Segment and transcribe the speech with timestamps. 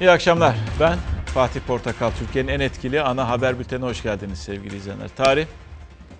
[0.00, 0.56] İyi akşamlar.
[0.80, 2.10] Ben Fatih Portakal.
[2.10, 5.08] Türkiye'nin en etkili ana haber bültenine hoş geldiniz sevgili izleyenler.
[5.16, 5.46] Tarih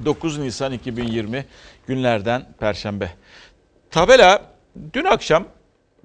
[0.04, 1.46] 9 Nisan 2020
[1.86, 3.10] günlerden Perşembe.
[3.90, 4.54] Tabela
[4.92, 5.48] dün akşam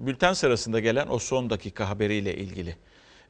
[0.00, 2.76] bülten sırasında gelen o son dakika haberiyle ilgili.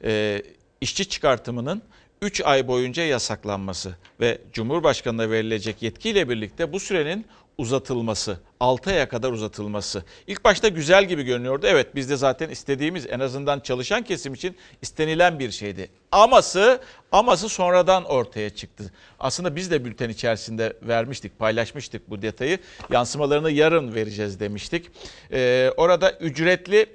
[0.03, 0.43] Ee,
[0.81, 1.81] işçi çıkartımının
[2.21, 7.25] 3 ay boyunca yasaklanması ve Cumhurbaşkanı'na verilecek yetkiyle birlikte bu sürenin
[7.57, 10.03] uzatılması, 6 aya kadar uzatılması.
[10.27, 11.65] İlk başta güzel gibi görünüyordu.
[11.69, 15.89] Evet biz de zaten istediğimiz en azından çalışan kesim için istenilen bir şeydi.
[16.11, 16.81] Aması,
[17.11, 18.93] aması sonradan ortaya çıktı.
[19.19, 22.59] Aslında biz de bülten içerisinde vermiştik, paylaşmıştık bu detayı.
[22.91, 24.89] Yansımalarını yarın vereceğiz demiştik.
[25.31, 26.85] Ee, orada ücretli,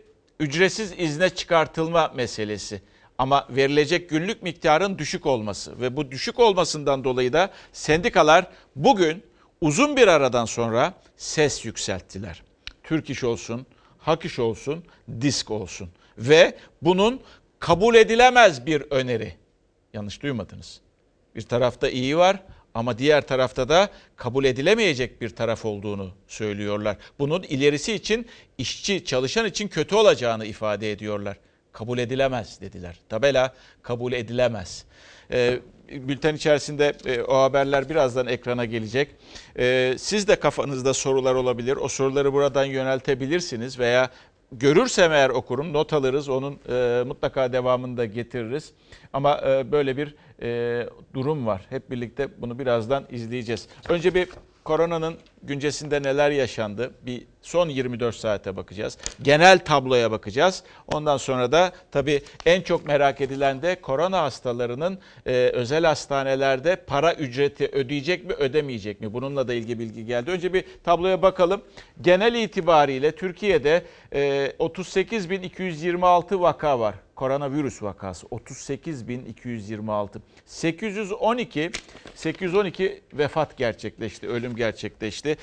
[0.40, 2.82] ücretsiz izne çıkartılma meselesi.
[3.18, 9.27] Ama verilecek günlük miktarın düşük olması ve bu düşük olmasından dolayı da sendikalar bugün
[9.60, 12.42] uzun bir aradan sonra ses yükselttiler.
[12.82, 13.66] Türk İş olsun,
[13.98, 14.84] Hak İş olsun,
[15.20, 17.20] Disk olsun ve bunun
[17.58, 19.34] kabul edilemez bir öneri.
[19.92, 20.80] Yanlış duymadınız.
[21.34, 22.42] Bir tarafta iyi var
[22.74, 26.96] ama diğer tarafta da kabul edilemeyecek bir taraf olduğunu söylüyorlar.
[27.18, 28.26] Bunun ilerisi için
[28.58, 31.36] işçi, çalışan için kötü olacağını ifade ediyorlar.
[31.72, 32.96] Kabul edilemez dediler.
[33.08, 34.84] Tabela kabul edilemez.
[35.32, 39.08] Ee, bülten içerisinde e, o haberler birazdan ekrana gelecek.
[39.58, 41.76] E, siz de kafanızda sorular olabilir.
[41.76, 44.10] O soruları buradan yöneltebilirsiniz veya
[44.52, 46.28] görürsem eğer okurum, not alırız.
[46.28, 48.72] Onun e, mutlaka devamını da getiririz.
[49.12, 49.40] Ama
[49.72, 50.14] böyle bir
[51.14, 51.66] durum var.
[51.70, 53.68] Hep birlikte bunu birazdan izleyeceğiz.
[53.88, 54.28] Önce bir
[54.64, 56.90] koronanın güncesinde neler yaşandı?
[57.06, 58.98] Bir son 24 saate bakacağız.
[59.22, 60.62] Genel tabloya bakacağız.
[60.86, 67.14] Ondan sonra da tabii en çok merak edilen de korona hastalarının e, özel hastanelerde para
[67.14, 69.12] ücreti ödeyecek mi ödemeyecek mi?
[69.12, 70.30] Bununla da ilgili bilgi geldi.
[70.30, 71.62] Önce bir tabloya bakalım.
[72.00, 80.08] Genel itibariyle Türkiye'de e, 38.226 vaka var koronavirüs vakası 38.226.
[80.46, 81.70] 812
[82.14, 85.36] 812 vefat gerçekleşti, ölüm gerçekleşti.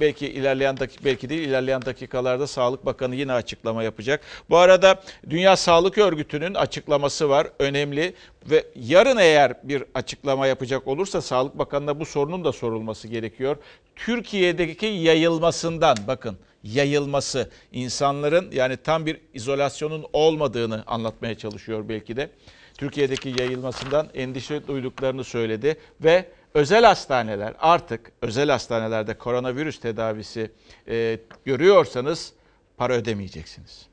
[0.00, 4.20] Belki ilerleyen dakik belki değil ilerleyen dakikalarda Sağlık Bakanı yine açıklama yapacak.
[4.50, 8.14] Bu arada Dünya Sağlık Örgütü'nün açıklaması var, önemli
[8.50, 13.56] ve yarın eğer bir açıklama yapacak olursa Sağlık Bakanı'na bu sorunun da sorulması gerekiyor.
[13.96, 22.30] Türkiye'deki yayılmasından bakın yayılması, insanların yani tam bir izolasyonun olmadığını anlatmaya çalışıyor belki de.
[22.78, 30.50] Türkiye'deki yayılmasından endişe duyduklarını söyledi ve özel hastaneler artık özel hastanelerde koronavirüs tedavisi
[30.88, 32.32] e, görüyorsanız
[32.76, 33.86] para ödemeyeceksiniz.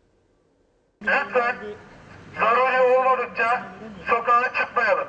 [1.01, 1.55] Lütfen
[2.39, 3.63] zaruri olmadıkça
[4.09, 5.07] sokağa çıkmayalım.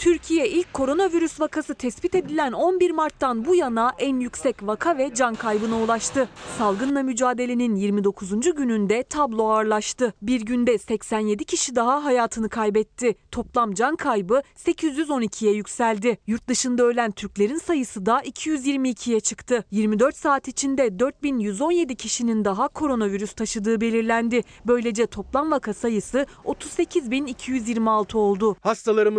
[0.00, 5.34] Türkiye ilk koronavirüs vakası tespit edilen 11 Mart'tan bu yana en yüksek vaka ve can
[5.34, 6.28] kaybına ulaştı.
[6.58, 8.30] Salgınla mücadelenin 29.
[8.56, 10.14] gününde tablo ağırlaştı.
[10.22, 13.16] Bir günde 87 kişi daha hayatını kaybetti.
[13.30, 16.18] Toplam can kaybı 812'ye yükseldi.
[16.26, 19.64] Yurt dışında ölen Türklerin sayısı da 222'ye çıktı.
[19.70, 24.42] 24 saat içinde 4117 kişinin daha koronavirüs taşıdığı belirlendi.
[24.66, 28.56] Böylece toplam vaka sayısı 38226 oldu.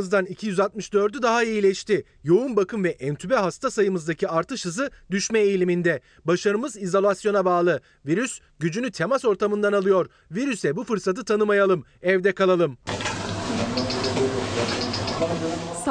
[0.10, 2.04] Hastalarımızdan 264'ü daha iyileşti.
[2.24, 6.02] Yoğun bakım ve entübe hasta sayımızdaki artış hızı düşme eğiliminde.
[6.26, 7.82] Başarımız izolasyona bağlı.
[8.06, 10.08] Virüs gücünü temas ortamından alıyor.
[10.32, 11.84] Virüse bu fırsatı tanımayalım.
[12.02, 12.78] Evde kalalım.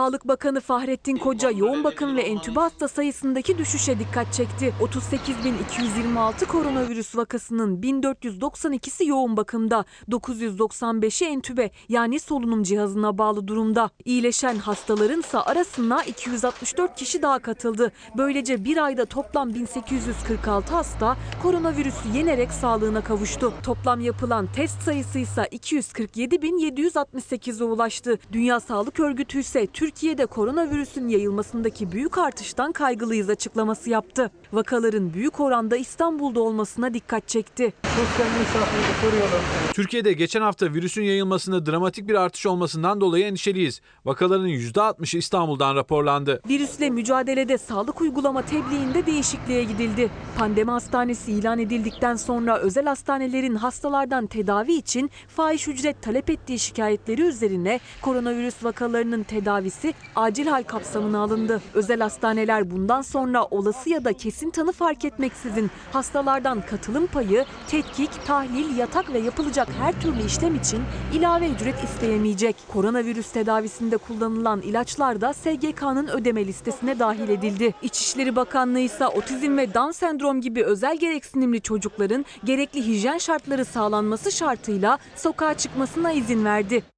[0.08, 4.74] Sağlık Bakanı Fahrettin Koca yoğun bakım ve entübe hasta sayısındaki düşüşe dikkat çekti.
[4.80, 13.90] 38.226 koronavirüs vakasının 1492'si yoğun bakımda, 995'i entübe yani solunum cihazına bağlı durumda.
[14.04, 17.92] İyileşen hastaların ise arasına 264 kişi daha katıldı.
[18.16, 23.52] Böylece bir ayda toplam 1846 hasta koronavirüsü yenerek sağlığına kavuştu.
[23.62, 28.18] Toplam yapılan test sayısı ise 247.768'e ulaştı.
[28.32, 29.66] Dünya Sağlık Örgütü ise
[29.98, 34.30] Türkiye'de koronavirüsün yayılmasındaki büyük artıştan kaygılıyız açıklaması yaptı.
[34.52, 37.72] Vakaların büyük oranda İstanbul'da olmasına dikkat çekti.
[39.72, 43.80] Türkiye'de geçen hafta virüsün yayılmasında dramatik bir artış olmasından dolayı endişeliyiz.
[44.04, 46.40] Vakaların %60'ı İstanbul'dan raporlandı.
[46.48, 50.10] Virüsle mücadelede sağlık uygulama tebliğinde değişikliğe gidildi.
[50.38, 57.22] Pandemi hastanesi ilan edildikten sonra özel hastanelerin hastalardan tedavi için fahiş ücret talep ettiği şikayetleri
[57.22, 61.60] üzerine koronavirüs vakalarının tedavisi ücreti acil hal kapsamına alındı.
[61.74, 68.26] Özel hastaneler bundan sonra olası ya da kesin tanı fark etmeksizin hastalardan katılım payı, tetkik,
[68.26, 70.82] tahlil, yatak ve yapılacak her türlü işlem için
[71.12, 72.56] ilave ücret isteyemeyecek.
[72.68, 77.74] Koronavirüs tedavisinde kullanılan ilaçlar da SGK'nın ödeme listesine dahil edildi.
[77.82, 84.32] İçişleri Bakanlığı ise otizm ve Down sendrom gibi özel gereksinimli çocukların gerekli hijyen şartları sağlanması
[84.32, 86.97] şartıyla sokağa çıkmasına izin verdi.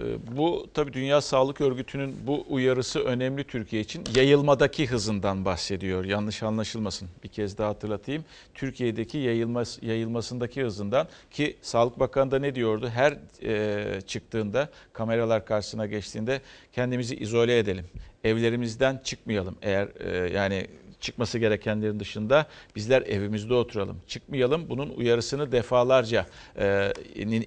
[0.00, 4.04] Ee, Bu tabii Dünya Sağlık Örgütü'nün bu uyarısı önemli Türkiye için.
[4.14, 6.04] Yayılmadaki hızından bahsediyor.
[6.04, 7.08] Yanlış anlaşılmasın.
[7.24, 8.24] Bir kez daha hatırlatayım.
[8.54, 12.88] Türkiye'deki yayılması, yayılmasındaki hızından ki Sağlık Bakanı da ne diyordu?
[12.94, 16.40] Her e, çıktığında kameralar karşısına geçtiğinde
[16.72, 17.84] kendimizi izole edelim.
[18.24, 19.56] Evlerimizden çıkmayalım.
[19.62, 20.66] Eğer e, yani
[21.00, 22.46] çıkması gerekenlerin dışında
[22.76, 24.00] bizler evimizde oturalım.
[24.06, 24.68] Çıkmayalım.
[24.68, 26.26] Bunun uyarısını defalarca
[26.58, 26.92] e,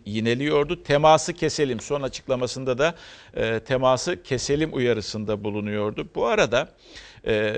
[0.05, 0.83] yineliyordu.
[0.83, 1.79] Teması keselim.
[1.79, 2.95] Son açıklamasında da
[3.33, 6.07] e, teması keselim uyarısında bulunuyordu.
[6.15, 6.69] Bu arada
[7.27, 7.53] e,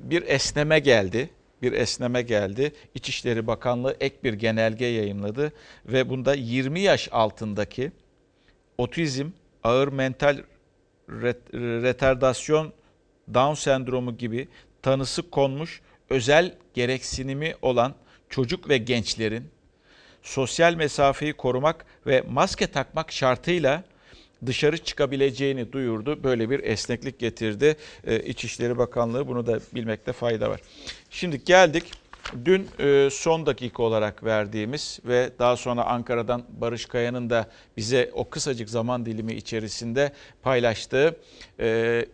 [0.00, 1.30] bir esneme geldi.
[1.62, 2.72] Bir esneme geldi.
[2.94, 5.52] İçişleri Bakanlığı ek bir genelge yayınladı
[5.86, 7.92] ve bunda 20 yaş altındaki
[8.78, 9.26] otizm,
[9.64, 10.38] ağır mental
[11.08, 12.72] ret- retardasyon,
[13.34, 14.48] Down sendromu gibi
[14.88, 15.80] tanısı konmuş
[16.10, 17.94] özel gereksinimi olan
[18.28, 19.44] çocuk ve gençlerin
[20.22, 23.84] sosyal mesafeyi korumak ve maske takmak şartıyla
[24.46, 26.24] dışarı çıkabileceğini duyurdu.
[26.24, 27.76] Böyle bir esneklik getirdi
[28.06, 29.28] Ee, İçişleri Bakanlığı.
[29.28, 30.60] Bunu da bilmekte fayda var.
[31.10, 31.84] Şimdi geldik
[32.44, 37.46] dün e, son dakika olarak verdiğimiz ve daha sonra Ankara'dan Barış Kaya'nın da
[37.76, 41.16] bize o kısacık zaman dilimi içerisinde paylaştığı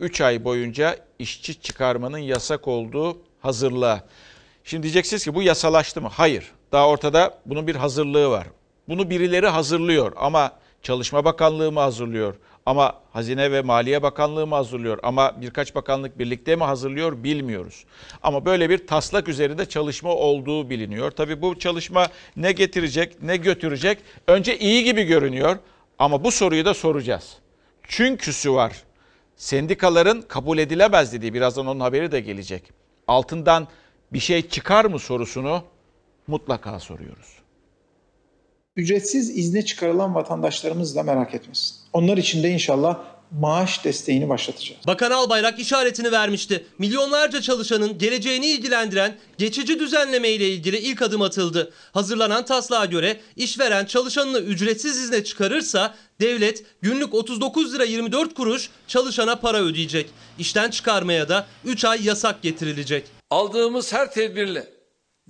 [0.01, 4.05] 3 ay boyunca işçi çıkarmanın yasak olduğu hazırlığa.
[4.65, 6.09] Şimdi diyeceksiniz ki bu yasalaştı mı?
[6.13, 6.53] Hayır.
[6.73, 8.47] Daha ortada bunun bir hazırlığı var.
[8.89, 10.53] Bunu birileri hazırlıyor ama
[10.85, 12.35] Çalışma Bakanlığı mı hazırlıyor?
[12.67, 14.99] Ama Hazine ve Maliye Bakanlığı mı hazırlıyor?
[15.03, 17.85] Ama birkaç bakanlık birlikte mi hazırlıyor bilmiyoruz.
[18.23, 21.11] Ama böyle bir taslak üzerinde çalışma olduğu biliniyor.
[21.11, 23.99] Tabii bu çalışma ne getirecek, ne götürecek?
[24.27, 25.59] Önce iyi gibi görünüyor
[25.99, 27.39] ama bu soruyu da soracağız.
[27.89, 28.83] Çünküsü var.
[29.37, 32.63] Sendikaların kabul edilemez dediği birazdan onun haberi de gelecek.
[33.09, 33.69] Altından
[34.13, 35.63] bir şey çıkar mı sorusunu
[36.27, 37.44] mutlaka soruyoruz.
[38.77, 41.77] Ücretsiz izne çıkarılan vatandaşlarımız da merak etmesin.
[41.93, 42.99] Onlar için de inşallah
[43.31, 44.87] maaş desteğini başlatacağız.
[44.87, 46.67] Bakan Albayrak işaretini vermişti.
[46.79, 51.73] Milyonlarca çalışanın geleceğini ilgilendiren geçici düzenleme ile ilgili ilk adım atıldı.
[51.93, 59.37] Hazırlanan taslağa göre işveren çalışanını ücretsiz izne çıkarırsa devlet günlük 39 lira 24 kuruş çalışana
[59.37, 60.11] para ödeyecek.
[60.39, 63.05] İşten çıkarmaya da 3 ay yasak getirilecek.
[63.31, 64.67] Aldığımız her tedbirle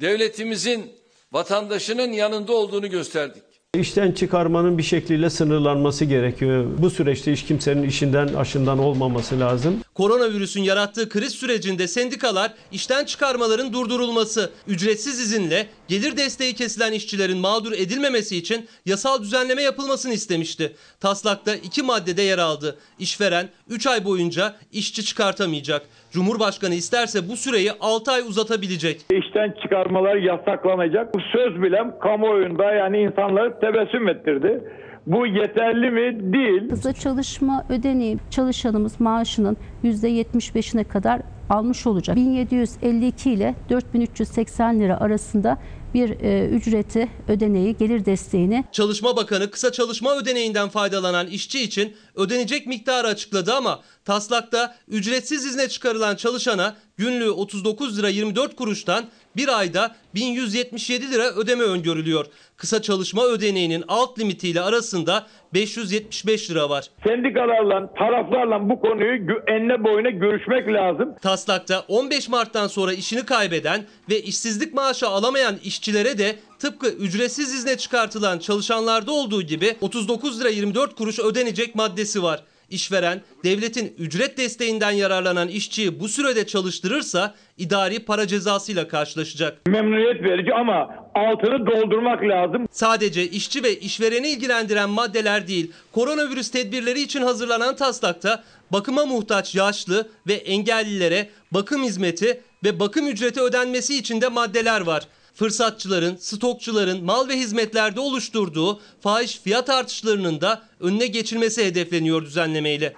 [0.00, 0.92] devletimizin
[1.34, 3.42] vatandaşının yanında olduğunu gösterdik.
[3.74, 6.66] İşten çıkarmanın bir şekliyle sınırlanması gerekiyor.
[6.78, 9.80] Bu süreçte hiç kimsenin işinden aşından olmaması lazım.
[9.94, 17.72] Koronavirüsün yarattığı kriz sürecinde sendikalar işten çıkarmaların durdurulması, ücretsiz izinle gelir desteği kesilen işçilerin mağdur
[17.72, 20.76] edilmemesi için yasal düzenleme yapılmasını istemişti.
[21.00, 22.78] Taslakta iki maddede yer aldı.
[22.98, 25.86] İşveren 3 ay boyunca işçi çıkartamayacak.
[26.14, 29.00] Cumhurbaşkanı isterse bu süreyi 6 ay uzatabilecek.
[29.12, 31.14] işten çıkarmalar yasaklanacak.
[31.14, 34.64] Bu söz bile kamuoyunda yani insanları tebessüm ettirdi.
[35.06, 36.32] Bu yeterli mi?
[36.32, 36.70] Değil.
[36.70, 41.20] Hızlı çalışma ödeneği çalışanımız maaşının %75'ine kadar
[41.50, 42.16] almış olacak.
[42.16, 45.58] 1752 ile 4380 lira arasında
[45.94, 52.66] bir e, ücreti, ödeneği, gelir desteğini Çalışma Bakanı kısa çalışma ödeneğinden faydalanan işçi için ödenecek
[52.66, 59.04] miktarı açıkladı ama taslakta ücretsiz izne çıkarılan çalışana günlüğü 39 lira 24 kuruştan
[59.36, 62.26] bir ayda 1177 lira ödeme öngörülüyor.
[62.56, 66.84] Kısa çalışma ödeneğinin alt limitiyle arasında 575 lira var.
[67.06, 71.14] Sendikalarla, taraflarla bu konuyu enine boyuna görüşmek lazım.
[71.22, 77.76] Taslakta 15 Mart'tan sonra işini kaybeden ve işsizlik maaşı alamayan işçilere de tıpkı ücretsiz izne
[77.76, 82.42] çıkartılan çalışanlarda olduğu gibi 39 lira 24 kuruş ödenecek maddesi var.
[82.70, 89.66] İşveren devletin ücret desteğinden yararlanan işçiyi bu sürede çalıştırırsa idari para cezasıyla karşılaşacak.
[89.66, 92.66] Memnuniyet verici ama altını doldurmak lazım.
[92.70, 98.42] Sadece işçi ve işvereni ilgilendiren maddeler değil, koronavirüs tedbirleri için hazırlanan taslakta
[98.72, 105.02] bakıma muhtaç yaşlı ve engellilere bakım hizmeti ve bakım ücreti ödenmesi için de maddeler var.
[105.34, 112.94] Fırsatçıların, stokçuların mal ve hizmetlerde oluşturduğu fahiş fiyat artışlarının da önüne geçilmesi hedefleniyor düzenlemeyle.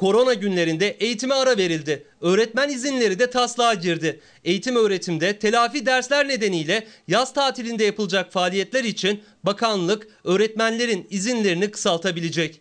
[0.00, 2.06] Korona günlerinde eğitime ara verildi.
[2.20, 4.20] Öğretmen izinleri de taslağa girdi.
[4.44, 12.60] Eğitim öğretimde telafi dersler nedeniyle yaz tatilinde yapılacak faaliyetler için bakanlık öğretmenlerin izinlerini kısaltabilecek.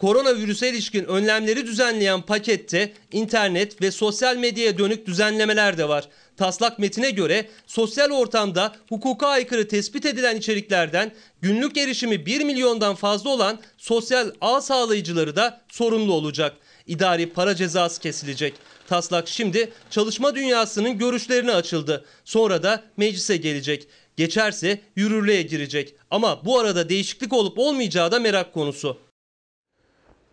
[0.00, 6.08] Koronavirüse ilişkin önlemleri düzenleyen pakette internet ve sosyal medyaya dönük düzenlemeler de var.
[6.36, 13.30] Taslak metine göre sosyal ortamda hukuka aykırı tespit edilen içeriklerden günlük erişimi 1 milyondan fazla
[13.30, 16.56] olan sosyal ağ sağlayıcıları da sorumlu olacak.
[16.86, 18.54] İdari para cezası kesilecek.
[18.86, 22.04] Taslak şimdi çalışma dünyasının görüşlerine açıldı.
[22.24, 23.88] Sonra da meclise gelecek.
[24.16, 25.94] Geçerse yürürlüğe girecek.
[26.10, 29.05] Ama bu arada değişiklik olup olmayacağı da merak konusu.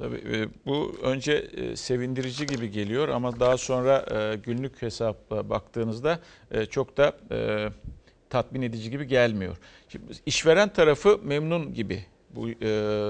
[0.04, 6.20] Tabii e, bu önce e, sevindirici gibi geliyor ama daha sonra e, günlük hesapla baktığınızda
[6.70, 7.14] çok da
[8.30, 9.58] tatmin edici gibi gelmiyor.
[9.90, 12.54] Şimdi işveren tarafı memnun gibi bu e,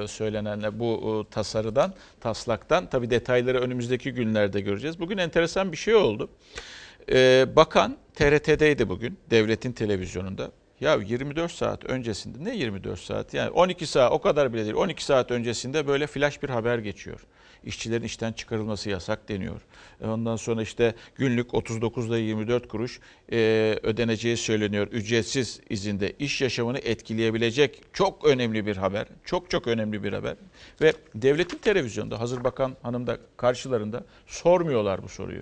[0.08, 2.90] söylenenler bu tasarıdan, taslaktan.
[2.90, 5.00] Tabii detayları önümüzdeki günlerde göreceğiz.
[5.00, 6.30] Bugün enteresan bir şey oldu.
[7.56, 10.52] Bakan TRT'deydi bugün, devletin televizyonunda.
[10.84, 15.06] Ya 24 saat öncesinde ne 24 saat yani 12 saat o kadar bile değil 12
[15.06, 17.26] saat öncesinde böyle flash bir haber geçiyor.
[17.64, 19.62] İşçilerin işten çıkarılması yasak deniyor.
[20.02, 23.00] E, Ondan sonra işte günlük 39'da 24 kuruş
[23.32, 23.38] e,
[23.84, 24.88] ödeneceği söyleniyor.
[24.88, 29.08] Ücretsiz izinde iş yaşamını etkileyebilecek çok önemli bir haber.
[29.26, 30.36] Çok çok önemli bir haber.
[30.82, 35.42] Ve devletin televizyonda hazır bakan hanım da karşılarında sormuyorlar bu soruyu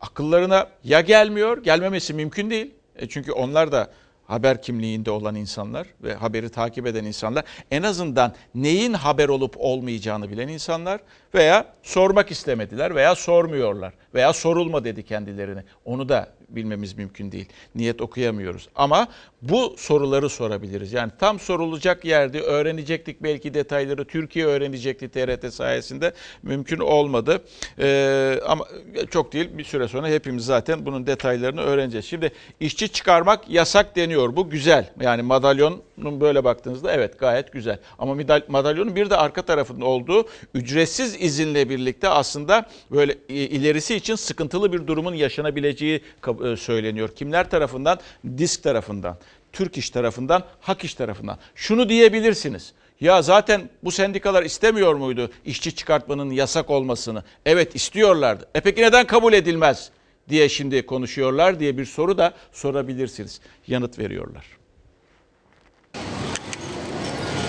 [0.00, 2.74] akıllarına ya gelmiyor, gelmemesi mümkün değil.
[2.96, 3.90] E çünkü onlar da
[4.26, 10.30] haber kimliğinde olan insanlar ve haberi takip eden insanlar en azından neyin haber olup olmayacağını
[10.30, 11.00] bilen insanlar
[11.34, 15.64] veya sormak istemediler veya sormuyorlar veya sorulma dedi kendilerine.
[15.84, 17.46] Onu da bilmemiz mümkün değil.
[17.74, 18.68] Niyet okuyamıyoruz.
[18.74, 19.08] Ama
[19.42, 20.92] bu soruları sorabiliriz.
[20.92, 24.04] Yani tam sorulacak yerde öğrenecektik belki detayları.
[24.04, 26.12] Türkiye öğrenecekti TRT sayesinde.
[26.42, 27.42] Mümkün olmadı.
[27.78, 28.64] Ee, ama
[29.10, 32.06] çok değil bir süre sonra hepimiz zaten bunun detaylarını öğreneceğiz.
[32.06, 34.36] Şimdi işçi çıkarmak yasak deniyor.
[34.36, 34.90] Bu güzel.
[35.00, 37.78] Yani madalyonun böyle baktığınızda evet gayet güzel.
[37.98, 38.16] Ama
[38.48, 44.86] madalyonun bir de arka tarafında olduğu ücretsiz izinle birlikte aslında böyle ilerisi için sıkıntılı bir
[44.86, 47.08] durumun yaşanabileceği kab- e, söyleniyor.
[47.16, 47.98] Kimler tarafından?
[48.38, 49.16] Disk tarafından,
[49.52, 51.38] Türk İş tarafından, Hak İş tarafından.
[51.54, 52.72] Şunu diyebilirsiniz.
[53.00, 57.24] Ya zaten bu sendikalar istemiyor muydu işçi çıkartmanın yasak olmasını?
[57.46, 58.48] Evet istiyorlardı.
[58.54, 59.90] E peki neden kabul edilmez
[60.28, 63.40] diye şimdi konuşuyorlar diye bir soru da sorabilirsiniz.
[63.66, 64.46] Yanıt veriyorlar.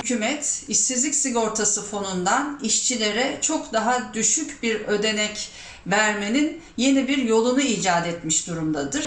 [0.04, 5.50] Hükümet işsizlik sigortası fonundan işçilere çok daha düşük bir ödenek
[5.88, 9.06] vermenin yeni bir yolunu icat etmiş durumdadır.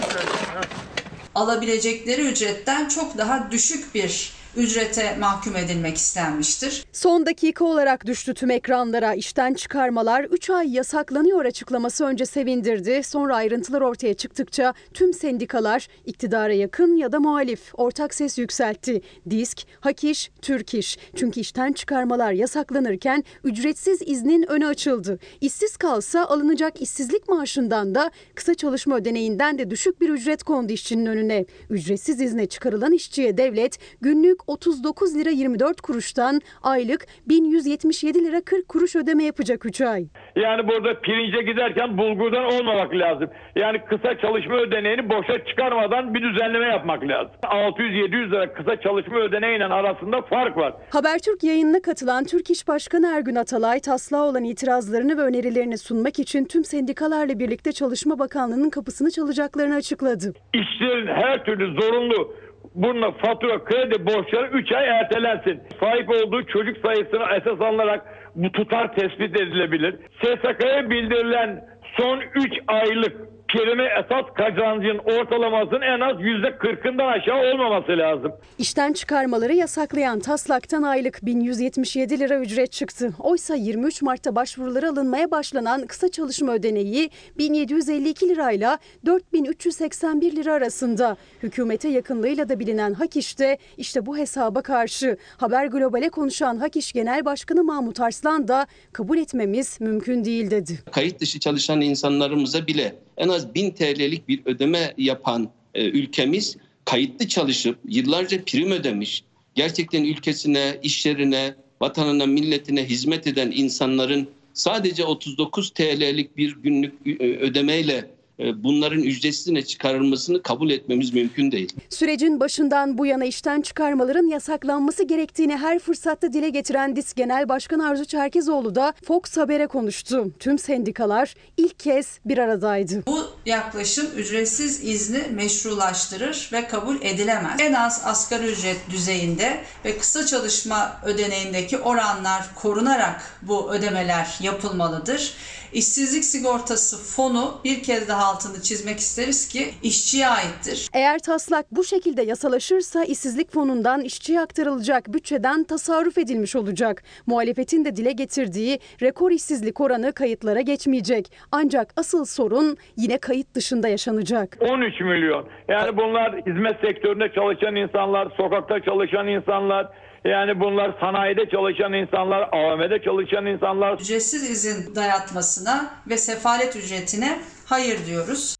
[1.35, 6.85] Alabilecekleri ücretten çok daha düşük bir ücrete mahkum edilmek istenmiştir.
[6.91, 9.13] Son dakika olarak düştü tüm ekranlara.
[9.13, 13.01] İşten çıkarmalar 3 ay yasaklanıyor açıklaması önce sevindirdi.
[13.03, 19.01] Sonra ayrıntılar ortaya çıktıkça tüm sendikalar iktidara yakın ya da muhalif ortak ses yükseltti.
[19.29, 20.97] Disk, Hak İş, Türk İş.
[21.15, 25.19] Çünkü işten çıkarmalar yasaklanırken ücretsiz iznin önü açıldı.
[25.41, 31.05] İşsiz kalsa alınacak işsizlik maaşından da kısa çalışma ödeneğinden de düşük bir ücret kondu işçinin
[31.05, 31.45] önüne.
[31.69, 38.95] Ücretsiz izne çıkarılan işçiye devlet günlük 39 lira 24 kuruştan aylık 1177 lira 40 kuruş
[38.95, 40.05] ödeme yapacak 3 ay.
[40.35, 43.29] Yani burada pirince giderken bulgurdan olmamak lazım.
[43.55, 47.31] Yani kısa çalışma ödeneğini boşa çıkarmadan bir düzenleme yapmak lazım.
[47.43, 50.73] 600-700 lira kısa çalışma ödeneğiyle arasında fark var.
[50.89, 56.45] Habertürk yayınına katılan Türk İş Başkanı Ergün Atalay taslağa olan itirazlarını ve önerilerini sunmak için
[56.45, 60.33] tüm sendikalarla birlikte Çalışma Bakanlığı'nın kapısını çalacaklarını açıkladı.
[60.53, 62.33] İşçilerin her türlü zorunlu
[62.75, 65.59] bununla fatura, kredi borçları 3 ay ertelensin.
[65.79, 69.95] Sahip olduğu çocuk sayısına esas alınarak bu tutar tespit edilebilir.
[70.23, 71.65] SSK'ya bildirilen
[71.99, 73.17] son 3 aylık
[73.53, 78.31] kelime esas kazancın ortalamasının en az %40'ından aşağı olmaması lazım.
[78.57, 83.13] İşten çıkarmaları yasaklayan taslaktan aylık 1177 lira ücret çıktı.
[83.19, 91.17] Oysa 23 Mart'ta başvuruları alınmaya başlanan kısa çalışma ödeneği 1752 lirayla 4381 lira arasında.
[91.43, 95.17] Hükümete yakınlığıyla da bilinen Hak İş'te işte bu hesaba karşı.
[95.37, 100.79] Haber Global'e konuşan Hak İş Genel Başkanı Mahmut Arslan da kabul etmemiz mümkün değil dedi.
[100.91, 107.27] kayıt dışı çalışan insanlarımıza bile en az 1000 TL'lik bir ödeme yapan e, ülkemiz kayıtlı
[107.27, 109.23] çalışıp yıllarca prim ödemiş,
[109.55, 117.37] gerçekten ülkesine, iş yerine, vatanına, milletine hizmet eden insanların sadece 39 TL'lik bir günlük e,
[117.37, 118.09] ödemeyle
[118.55, 121.73] bunların ücretsizine çıkarılmasını kabul etmemiz mümkün değil.
[121.89, 127.87] Sürecin başından bu yana işten çıkarmaların yasaklanması gerektiğini her fırsatta dile getiren DİSK Genel Başkanı
[127.87, 130.31] Arzu Çerkezoğlu da Fox Haber'e konuştu.
[130.39, 133.03] Tüm sendikalar ilk kez bir aradaydı.
[133.07, 137.59] Bu yaklaşım ücretsiz izni meşrulaştırır ve kabul edilemez.
[137.59, 145.33] En az asgari ücret düzeyinde ve kısa çalışma ödeneğindeki oranlar korunarak bu ödemeler yapılmalıdır.
[145.73, 150.89] İşsizlik sigortası fonu bir kez daha altını çizmek isteriz ki işçiye aittir.
[150.93, 157.03] Eğer taslak bu şekilde yasalaşırsa işsizlik fonundan işçiye aktarılacak bütçeden tasarruf edilmiş olacak.
[157.25, 161.31] Muhalefetin de dile getirdiği rekor işsizlik oranı kayıtlara geçmeyecek.
[161.51, 164.57] Ancak asıl sorun yine kayıt dışında yaşanacak.
[164.61, 165.45] 13 milyon.
[165.67, 169.87] Yani bunlar hizmet sektöründe çalışan insanlar, sokakta çalışan insanlar,
[170.25, 173.99] yani bunlar sanayide çalışan insanlar, AVM'de çalışan insanlar.
[173.99, 178.55] Ücretsiz izin dayatmasına ve sefalet ücretine hayır diyoruz.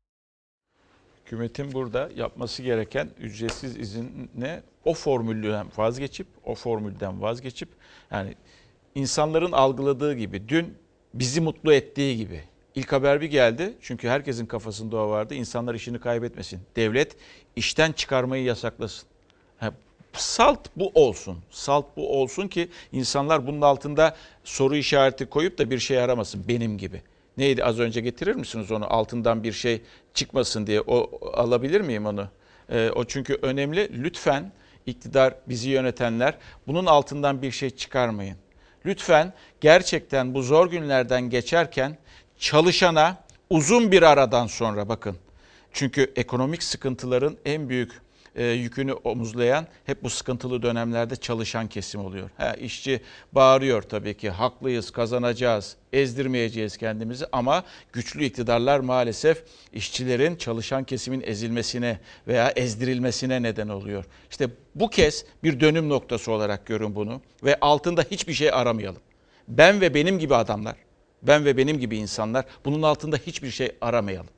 [1.26, 7.70] Hükümetin burada yapması gereken ücretsiz izinle o formülden vazgeçip o formülden vazgeçip
[8.12, 8.36] yani
[8.96, 10.78] insanların algıladığı gibi dün
[11.14, 12.44] bizi mutlu ettiği gibi
[12.76, 17.16] ilk haber bir geldi çünkü herkesin kafasında o vardı insanlar işini kaybetmesin devlet
[17.56, 19.08] işten çıkarmayı yasaklasın.
[20.14, 25.80] Salt bu olsun salt bu olsun ki insanlar bunun altında soru işareti koyup da bir
[25.80, 27.02] şey aramasın benim gibi.
[27.38, 29.82] Neydi az önce getirir misiniz onu altından bir şey
[30.14, 32.28] çıkmasın diye o alabilir miyim onu?
[32.70, 34.04] Ee, o çünkü önemli.
[34.04, 34.52] Lütfen
[34.86, 36.38] iktidar bizi yönetenler
[36.68, 38.38] bunun altından bir şey çıkarmayın.
[38.86, 41.98] Lütfen gerçekten bu zor günlerden geçerken
[42.40, 43.18] çalışana
[43.50, 45.18] uzun bir aradan sonra bakın.
[45.74, 48.02] Çünkü ekonomik sıkıntıların en büyük
[48.36, 52.30] e, yükünü omuzlayan hep bu sıkıntılı dönemlerde çalışan kesim oluyor.
[52.38, 60.84] Ha, işçi bağırıyor tabii ki haklıyız kazanacağız ezdirmeyeceğiz kendimizi ama güçlü iktidarlar maalesef işçilerin çalışan
[60.84, 64.06] kesimin ezilmesine veya ezdirilmesine neden oluyor.
[64.30, 69.02] İşte bu kez bir dönüm noktası olarak görün bunu ve altında hiçbir şey aramayalım.
[69.48, 70.76] Ben ve benim gibi adamlar,
[71.22, 74.30] ben ve benim gibi insanlar bunun altında hiçbir şey aramayalım.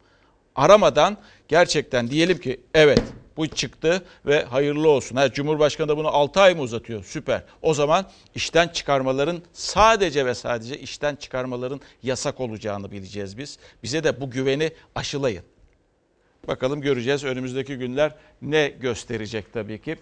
[0.55, 3.01] Aramadan gerçekten diyelim ki evet
[3.37, 5.15] bu çıktı ve hayırlı olsun.
[5.15, 7.03] Ha, Cumhurbaşkanı da bunu 6 ay mı uzatıyor?
[7.03, 7.43] Süper.
[7.61, 13.57] O zaman işten çıkarmaların sadece ve sadece işten çıkarmaların yasak olacağını bileceğiz biz.
[13.83, 15.43] Bize de bu güveni aşılayın.
[16.47, 19.97] Bakalım göreceğiz önümüzdeki günler ne gösterecek tabii ki.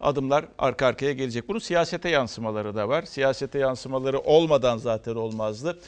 [0.00, 1.48] Adımlar arka arkaya gelecek.
[1.48, 3.02] Bunun siyasete yansımaları da var.
[3.02, 5.78] Siyasete yansımaları olmadan zaten olmazdı.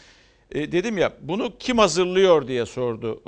[0.52, 3.20] E, dedim ya bunu kim hazırlıyor diye sordu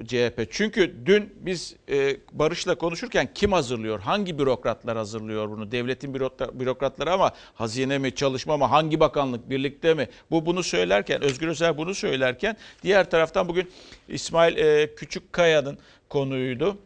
[0.00, 0.46] e, CHP.
[0.50, 4.00] Çünkü dün biz e, Barış'la konuşurken kim hazırlıyor?
[4.00, 5.72] Hangi bürokratlar hazırlıyor bunu?
[5.72, 6.14] Devletin
[6.54, 10.08] bürokratları ama hazine mi, çalışma mı, hangi bakanlık, birlikte mi?
[10.30, 13.70] Bu bunu söylerken, Özgür Özel bunu söylerken diğer taraftan bugün
[14.08, 16.78] İsmail e, Küçükkaya'nın konuydu.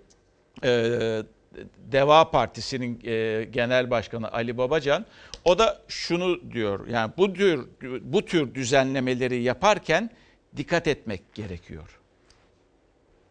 [0.64, 1.22] E,
[1.92, 5.06] Deva Partisi'nin e, genel başkanı Ali Babacan
[5.44, 6.86] o da şunu diyor.
[6.88, 7.60] Yani bu tür
[8.02, 10.10] bu tür düzenlemeleri yaparken
[10.56, 12.00] dikkat etmek gerekiyor.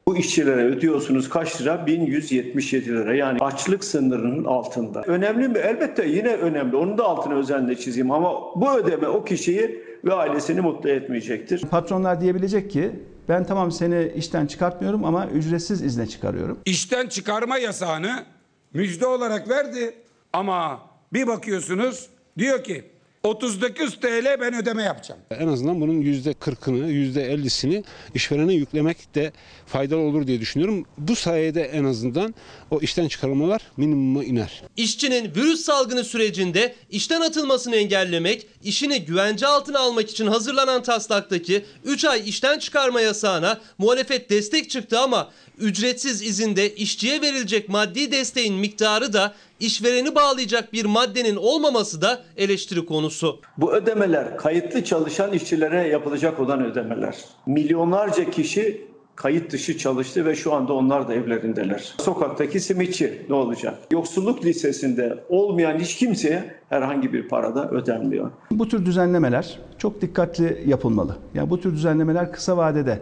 [0.08, 1.88] Bu işçilere ödüyorsunuz kaç lira?
[1.88, 3.16] 1177 lira.
[3.16, 5.02] Yani açlık sınırının altında.
[5.02, 5.58] Önemli mi?
[5.58, 6.76] Elbette yine önemli.
[6.76, 11.62] Onun da altını özenle çizeyim ama bu ödeme o kişiyi ve ailesini mutlu etmeyecektir.
[11.62, 12.92] Patronlar diyebilecek ki
[13.30, 16.60] ben tamam seni işten çıkartmıyorum ama ücretsiz izne çıkarıyorum.
[16.66, 18.26] İşten çıkarma yasağını
[18.74, 19.94] müjde olarak verdi
[20.34, 20.82] ama
[21.14, 22.84] bir bakıyorsunuz diyor ki
[23.24, 25.22] 39 TL ben ödeme yapacağım.
[25.32, 29.32] En azından bunun %40'ını, %50'sini işverene yüklemek de
[29.66, 30.86] faydalı olur diye düşünüyorum.
[30.98, 32.36] Bu sayede en azından
[32.72, 34.64] o işten çıkarılmalar minimuma iner.
[34.78, 42.06] İşçinin virüs salgını sürecinde işten atılmasını engellemek, işini güvence altına almak için hazırlanan taslaktaki 3
[42.06, 45.32] ay işten çıkarma yasağına muhalefet destek çıktı ama
[45.64, 52.86] ücretsiz izinde işçiye verilecek maddi desteğin miktarı da işvereni bağlayacak bir maddenin olmaması da eleştiri
[52.86, 53.40] konusu.
[53.58, 57.16] Bu ödemeler kayıtlı çalışan işçilere yapılacak olan ödemeler.
[57.46, 61.94] Milyonlarca kişi kayıt dışı çalıştı ve şu anda onlar da evlerindeler.
[62.00, 63.78] Sokaktaki simitçi ne olacak?
[63.92, 68.32] Yoksulluk listesinde olmayan hiç kimseye herhangi bir parada ödenmiyor.
[68.52, 71.16] Bu tür düzenlemeler çok dikkatli yapılmalı.
[71.34, 73.00] Yani bu tür düzenlemeler kısa vadede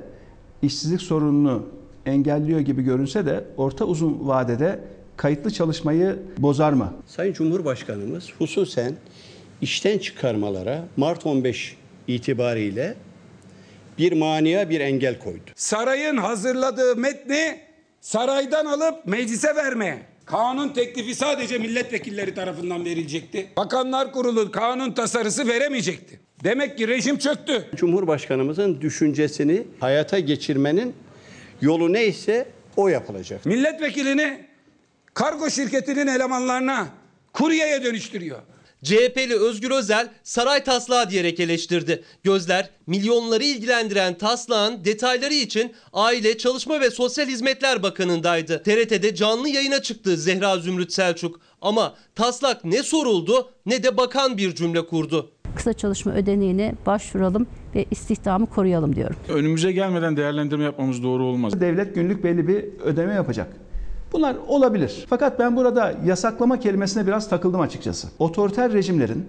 [0.61, 1.63] işsizlik sorununu
[2.05, 4.79] engelliyor gibi görünse de orta uzun vadede
[5.17, 6.93] kayıtlı çalışmayı bozar mı?
[7.07, 8.95] Sayın Cumhurbaşkanımız hususen
[9.61, 12.95] işten çıkarmalara Mart 15 itibariyle
[13.97, 15.51] bir maniye bir engel koydu.
[15.55, 17.59] Sarayın hazırladığı metni
[18.01, 19.97] saraydan alıp meclise vermeye.
[20.25, 23.49] Kanun teklifi sadece milletvekilleri tarafından verilecekti.
[23.57, 26.19] Bakanlar Kurulu kanun tasarısı veremeyecekti.
[26.43, 27.65] Demek ki rejim çöktü.
[27.75, 30.93] Cumhurbaşkanımızın düşüncesini hayata geçirmenin
[31.61, 33.45] yolu neyse o yapılacak.
[33.45, 34.45] Milletvekilini
[35.13, 36.87] kargo şirketinin elemanlarına
[37.33, 38.39] kuryeye dönüştürüyor.
[38.83, 42.03] CHP'li Özgür Özel saray taslağı diyerek eleştirdi.
[42.23, 48.63] Gözler milyonları ilgilendiren taslağın detayları için Aile, Çalışma ve Sosyal Hizmetler Bakanı'ndaydı.
[48.63, 54.55] TRT'de canlı yayına çıktı Zehra Zümrüt Selçuk ama taslak ne soruldu ne de bakan bir
[54.55, 55.31] cümle kurdu.
[55.55, 59.15] Kısa çalışma ödeneğine başvuralım ve istihdamı koruyalım diyorum.
[59.29, 61.61] Önümüze gelmeden değerlendirme yapmamız doğru olmaz.
[61.61, 63.47] Devlet günlük belli bir ödeme yapacak.
[64.13, 65.05] Bunlar olabilir.
[65.09, 68.07] Fakat ben burada yasaklama kelimesine biraz takıldım açıkçası.
[68.19, 69.25] Otoriter rejimlerin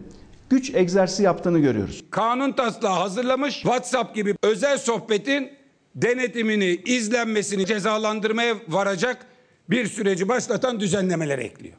[0.51, 2.05] güç egzersizi yaptığını görüyoruz.
[2.11, 3.55] Kanun taslağı hazırlamış.
[3.55, 5.51] WhatsApp gibi özel sohbetin
[5.95, 9.27] denetimini, izlenmesini cezalandırmaya varacak
[9.71, 11.75] bir süreci başlatan düzenlemeler ekliyor.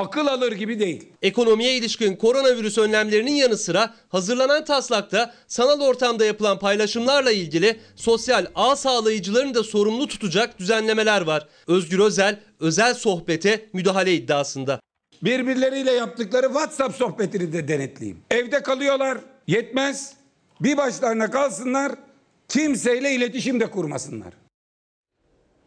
[0.00, 1.08] Akıl alır gibi değil.
[1.22, 8.76] Ekonomiye ilişkin koronavirüs önlemlerinin yanı sıra hazırlanan taslakta sanal ortamda yapılan paylaşımlarla ilgili sosyal ağ
[8.76, 11.48] sağlayıcılarını da sorumlu tutacak düzenlemeler var.
[11.66, 14.80] Özgür Özel özel sohbete müdahale iddiasında.
[15.22, 18.20] Birbirleriyle yaptıkları WhatsApp sohbetini de denetleyeyim.
[18.30, 20.14] Evde kalıyorlar, yetmez.
[20.60, 21.92] Bir başlarına kalsınlar,
[22.48, 24.32] kimseyle iletişim de kurmasınlar.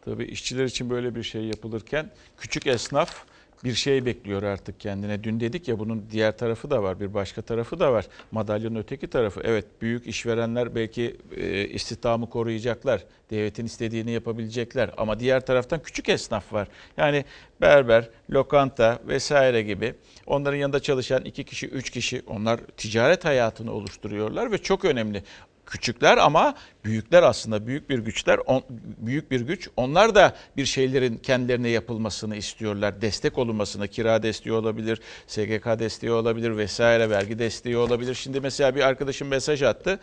[0.06, 3.33] Tabii işçiler için böyle bir şey yapılırken küçük esnaf
[3.63, 5.23] bir şey bekliyor artık kendine.
[5.23, 8.08] Dün dedik ya bunun diğer tarafı da var, bir başka tarafı da var.
[8.32, 9.41] Madalyonun öteki tarafı.
[9.43, 13.04] Evet büyük işverenler belki e, istihdamı koruyacaklar.
[13.30, 14.91] Devletin istediğini yapabilecekler.
[14.97, 16.67] Ama diğer taraftan küçük esnaf var.
[16.97, 17.26] Yani
[17.62, 19.93] berber, lokanta vesaire gibi
[20.26, 25.23] onların yanında çalışan iki kişi, üç kişi onlar ticaret hayatını oluşturuyorlar ve çok önemli
[25.65, 28.63] küçükler ama büyükler aslında büyük bir güçler on,
[28.98, 29.69] büyük bir güç.
[29.78, 33.02] Onlar da bir şeylerin kendilerine yapılmasını istiyorlar.
[33.02, 38.15] Destek olunmasını, kira desteği olabilir, SGK desteği olabilir vesaire, vergi desteği olabilir.
[38.15, 40.00] Şimdi mesela bir arkadaşım mesaj attı.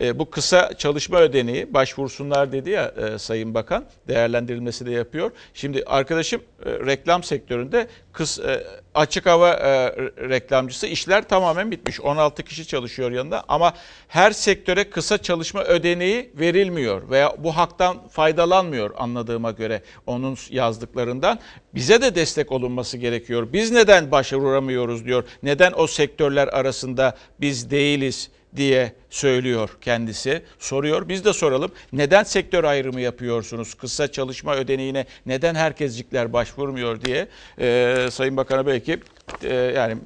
[0.00, 3.84] E, bu kısa çalışma ödeneği başvursunlar dedi ya e, Sayın Bakan.
[4.08, 5.30] Değerlendirilmesi de yapıyor.
[5.54, 9.92] Şimdi arkadaşım e, reklam sektöründe kıs, e, açık hava e,
[10.28, 12.00] reklamcısı işler tamamen bitmiş.
[12.00, 13.74] 16 kişi çalışıyor yanında ama
[14.08, 21.38] her sektöre kısa çalışma ödeneği verilmiyor veya bu haktan faydalanmıyor anladığıma göre onun yazdıklarından.
[21.74, 23.48] Bize de destek olunması gerekiyor.
[23.52, 25.24] Biz neden başvuramıyoruz diyor.
[25.42, 30.42] Neden o sektörler arasında biz değiliz diye söylüyor kendisi.
[30.58, 31.08] Soruyor.
[31.08, 31.72] Biz de soralım.
[31.92, 33.74] Neden sektör ayrımı yapıyorsunuz?
[33.74, 37.28] Kısa çalışma ödeneğine neden herkescikler başvurmuyor diye
[37.60, 39.00] e, Sayın Bakan'a belki
[39.42, 39.96] e, yani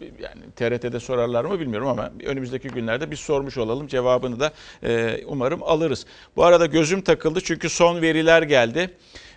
[0.00, 3.86] yani TRT'de sorarlar mı bilmiyorum ama önümüzdeki günlerde biz sormuş olalım.
[3.86, 6.06] Cevabını da e, umarım alırız.
[6.36, 8.90] Bu arada gözüm takıldı çünkü son veriler geldi.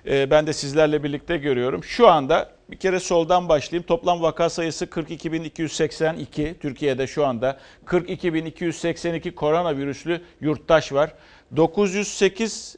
[0.07, 1.83] E, ben de sizlerle birlikte görüyorum.
[1.83, 3.85] Şu anda bir kere soldan başlayayım.
[3.87, 6.59] Toplam vaka sayısı 42.282.
[6.59, 11.13] Türkiye'de şu anda 42.282 koronavirüslü yurttaş var.
[11.55, 12.75] 908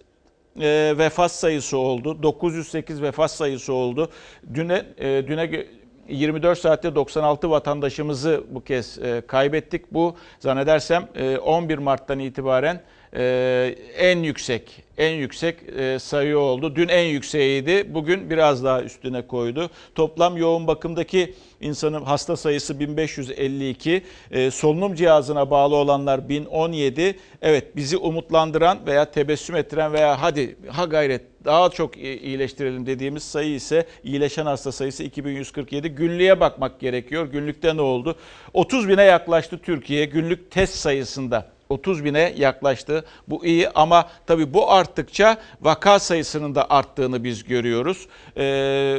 [0.62, 2.24] e, vefat sayısı oldu.
[2.24, 4.12] 908 vefat sayısı oldu.
[4.54, 5.66] Düne, e, düne
[6.10, 9.94] 24 saatte 96 vatandaşımızı bu kez e, kaybettik.
[9.94, 12.82] Bu zannedersem e, 11 Mart'tan itibaren
[13.16, 16.76] e, en yüksek en yüksek e, sayı oldu.
[16.76, 17.94] Dün en yükseğiydi.
[17.94, 19.70] Bugün biraz daha üstüne koydu.
[19.96, 24.04] Toplam yoğun bakımdaki insanın hasta sayısı 1552.
[24.32, 27.20] E, solunum cihazına bağlı olanlar 1017.
[27.42, 33.54] Evet bizi umutlandıran veya tebessüm ettiren veya hadi ha gayret daha çok iyileştirelim dediğimiz sayı
[33.54, 35.90] ise iyileşen hasta sayısı 2147.
[35.90, 37.26] Günlüğe bakmak gerekiyor.
[37.26, 38.16] Günlükte ne oldu?
[38.54, 41.57] 30 bine yaklaştı Türkiye günlük test sayısında.
[41.70, 43.06] 30 bine yaklaştı.
[43.28, 48.08] Bu iyi ama tabii bu arttıkça vaka sayısının da arttığını biz görüyoruz.
[48.38, 48.44] E,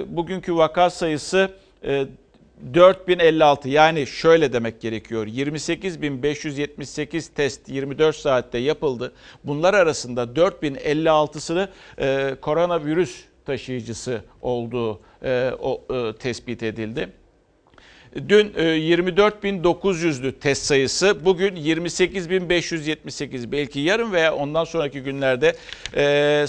[0.09, 1.51] bugünkü vaka sayısı
[1.85, 2.07] e,
[2.75, 5.27] 4056 yani şöyle demek gerekiyor.
[5.27, 9.13] 28.578 test 24 saatte yapıldı.
[9.45, 11.69] Bunlar arasında 4056'sını
[12.01, 17.09] e, koronavirüs taşıyıcısı olduğu e, o, e, tespit edildi.
[18.29, 23.53] Dün 24.900'lü test sayısı, bugün 28.578.
[23.53, 25.57] Belki yarın veya ondan sonraki günlerde
[25.97, 26.45] e,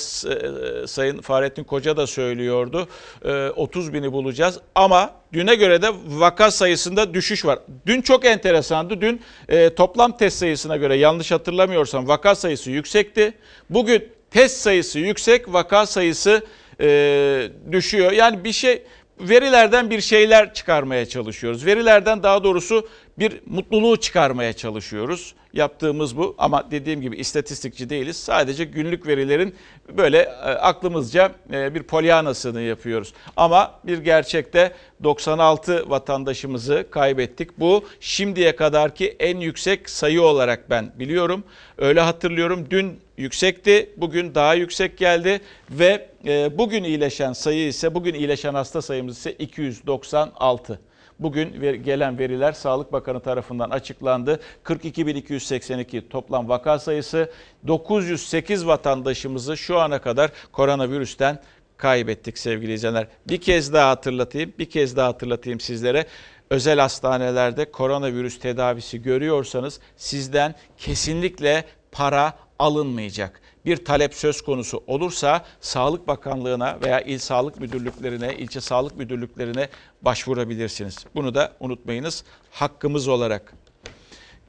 [0.88, 2.88] Sayın Fahrettin Koca da söylüyordu.
[3.26, 7.60] E, 30 bini bulacağız ama düne göre de vaka sayısında düşüş var.
[7.86, 9.02] Dün çok enteresandı.
[9.02, 13.34] Dün e, toplam test sayısına göre yanlış hatırlamıyorsam vaka sayısı yüksekti.
[13.70, 16.44] Bugün test sayısı yüksek, vaka sayısı
[16.82, 18.12] e, düşüyor.
[18.12, 18.84] Yani bir şey
[19.20, 21.66] verilerden bir şeyler çıkarmaya çalışıyoruz.
[21.66, 22.88] Verilerden daha doğrusu
[23.20, 25.34] bir mutluluğu çıkarmaya çalışıyoruz.
[25.54, 28.18] Yaptığımız bu ama dediğim gibi istatistikçi değiliz.
[28.18, 29.56] Sadece günlük verilerin
[29.98, 33.14] böyle e, aklımızca e, bir polyanasını yapıyoruz.
[33.38, 37.60] Ama bir gerçekte 96 vatandaşımızı kaybettik.
[37.60, 41.44] Bu şimdiye kadarki en yüksek sayı olarak ben biliyorum.
[41.78, 42.68] Öyle hatırlıyorum.
[42.70, 48.82] Dün yüksekti, bugün daha yüksek geldi ve e, bugün iyileşen sayı ise bugün iyileşen hasta
[48.82, 50.80] sayımız ise 296.
[51.20, 54.40] Bugün gelen veriler Sağlık Bakanı tarafından açıklandı.
[54.64, 57.32] 42.282 toplam vaka sayısı
[57.68, 61.40] 908 vatandaşımızı şu ana kadar koronavirüsten
[61.78, 63.08] kaybettik sevgili izleyenler.
[63.28, 66.06] Bir kez daha hatırlatayım, bir kez daha hatırlatayım sizlere.
[66.50, 73.42] Özel hastanelerde koronavirüs tedavisi görüyorsanız sizden kesinlikle para alınmayacak.
[73.66, 79.70] Bir talep söz konusu olursa Sağlık Bakanlığı'na veya il sağlık müdürlüklerine, ilçe sağlık müdürlüklerine
[80.02, 81.06] başvurabilirsiniz.
[81.16, 83.54] Bunu da unutmayınız hakkımız olarak.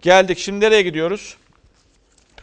[0.03, 1.37] Geldik şimdi nereye gidiyoruz?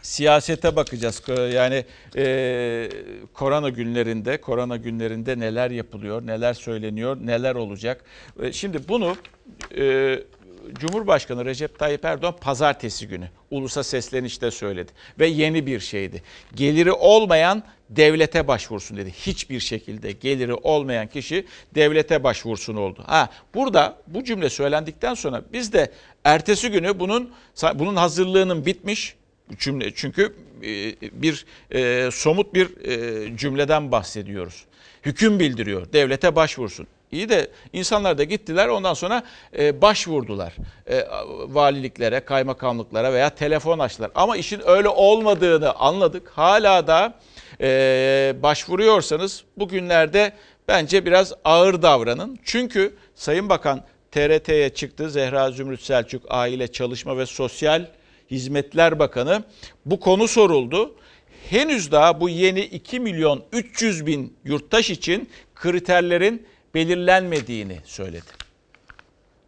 [0.02, 1.22] siyasete bakacağız.
[1.52, 1.84] Yani
[2.16, 2.88] e,
[3.34, 8.04] korona günlerinde, korona günlerinde neler yapılıyor, neler söyleniyor, neler olacak.
[8.42, 9.16] E, şimdi bunu
[9.76, 10.18] e,
[10.74, 14.92] Cumhurbaşkanı Recep Tayyip Erdoğan pazartesi günü ulusa seslenişte söyledi.
[15.18, 16.22] Ve yeni bir şeydi.
[16.54, 19.10] Geliri olmayan devlete başvursun dedi.
[19.10, 23.02] Hiçbir şekilde geliri olmayan kişi devlete başvursun oldu.
[23.06, 25.92] Ha burada bu cümle söylendikten sonra biz de
[26.24, 27.30] ertesi günü bunun
[27.74, 29.14] bunun hazırlığının bitmiş
[29.58, 34.64] cümle çünkü e, bir e, somut bir e, cümleden bahsediyoruz.
[35.02, 35.92] Hüküm bildiriyor.
[35.92, 36.86] Devlete başvursun.
[37.12, 39.22] İyi de insanlar da gittiler ondan sonra
[39.58, 40.52] e, başvurdular.
[40.86, 41.06] E,
[41.46, 44.10] valiliklere, kaymakamlıklara veya telefon açtılar.
[44.14, 46.28] Ama işin öyle olmadığını anladık.
[46.28, 47.14] Hala da
[47.60, 50.32] e, başvuruyorsanız bugünlerde
[50.68, 52.38] bence biraz ağır davranın.
[52.44, 55.10] Çünkü Sayın Bakan TRT'ye çıktı.
[55.10, 57.86] Zehra Zümrüt Selçuk Aile Çalışma ve Sosyal
[58.30, 59.44] Hizmetler Bakanı
[59.86, 60.94] bu konu soruldu.
[61.50, 68.38] Henüz daha bu yeni 2 milyon 300 bin yurttaş için kriterlerin belirlenmediğini söyledi.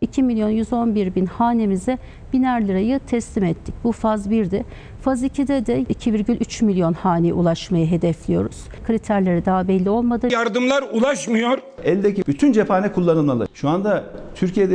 [0.01, 1.99] 2 milyon 111 bin hanemize
[2.33, 3.75] biner lirayı teslim ettik.
[3.85, 4.65] Bu faz 1'di.
[5.01, 8.65] Faz 2'de de 2,3 milyon haneye ulaşmayı hedefliyoruz.
[8.87, 10.29] Kriterleri daha belli olmadı.
[10.33, 11.59] Yardımlar ulaşmıyor.
[11.85, 13.47] Eldeki bütün cephane kullanılmalı.
[13.55, 14.05] Şu anda
[14.35, 14.75] Türkiye'de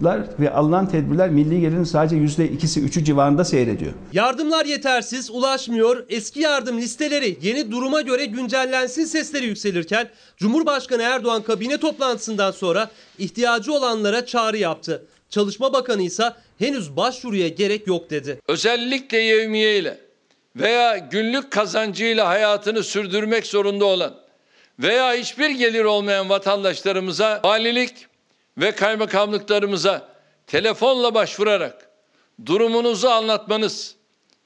[0.00, 3.92] yapılanlar ve alınan tedbirler milli gelirin sadece %2'si 3'ü civarında seyrediyor.
[4.12, 6.04] Yardımlar yetersiz, ulaşmıyor.
[6.08, 13.72] Eski yardım listeleri yeni duruma göre güncellensin sesleri yükselirken Cumhurbaşkanı Erdoğan kabine toplantısından sonra ihtiyacı
[13.72, 15.06] olanlara çağrı yaptı.
[15.30, 18.40] Çalışma Bakanı ise henüz başvuruya gerek yok dedi.
[18.48, 19.98] Özellikle yevmiye ile
[20.56, 24.14] veya günlük kazancıyla hayatını sürdürmek zorunda olan
[24.78, 28.09] veya hiçbir gelir olmayan vatandaşlarımıza valilik
[28.60, 30.08] ve kaymakamlıklarımıza
[30.46, 31.88] telefonla başvurarak
[32.46, 33.96] durumunuzu anlatmanız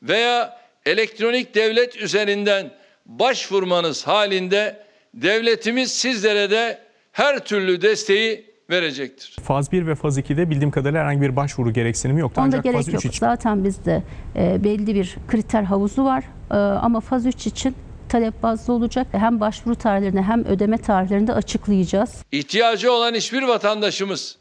[0.03, 2.71] veya elektronik devlet üzerinden
[3.07, 6.79] başvurmanız halinde devletimiz sizlere de
[7.13, 9.37] her türlü desteği verecektir.
[9.43, 12.41] Faz 1 ve faz 2'de bildiğim kadarıyla herhangi bir başvuru gereksinimi yoktu.
[12.41, 13.05] Onda Ancak gerek faz 3 yok.
[13.05, 14.03] için Zaten bizde
[14.37, 16.25] e, belli bir kriter havuzu var.
[16.51, 17.75] E, ama faz 3 için
[18.15, 19.07] talep bazlı olacak.
[19.13, 22.11] Hem başvuru tarihlerini hem ödeme tarihlerini de açıklayacağız.
[22.33, 24.37] İhtiyacı olan hiçbir vatandaşımız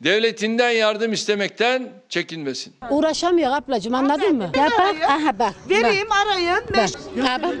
[0.00, 2.74] devletinden yardım istemekten çekinmesin.
[2.90, 4.50] Uğraşamıyor ablacığım anladın mı?
[4.56, 5.54] Ya bak aha bak.
[5.70, 6.60] Vereyim arayın.
[6.76, 6.90] Bak.
[7.26, 7.56] Ha, bak.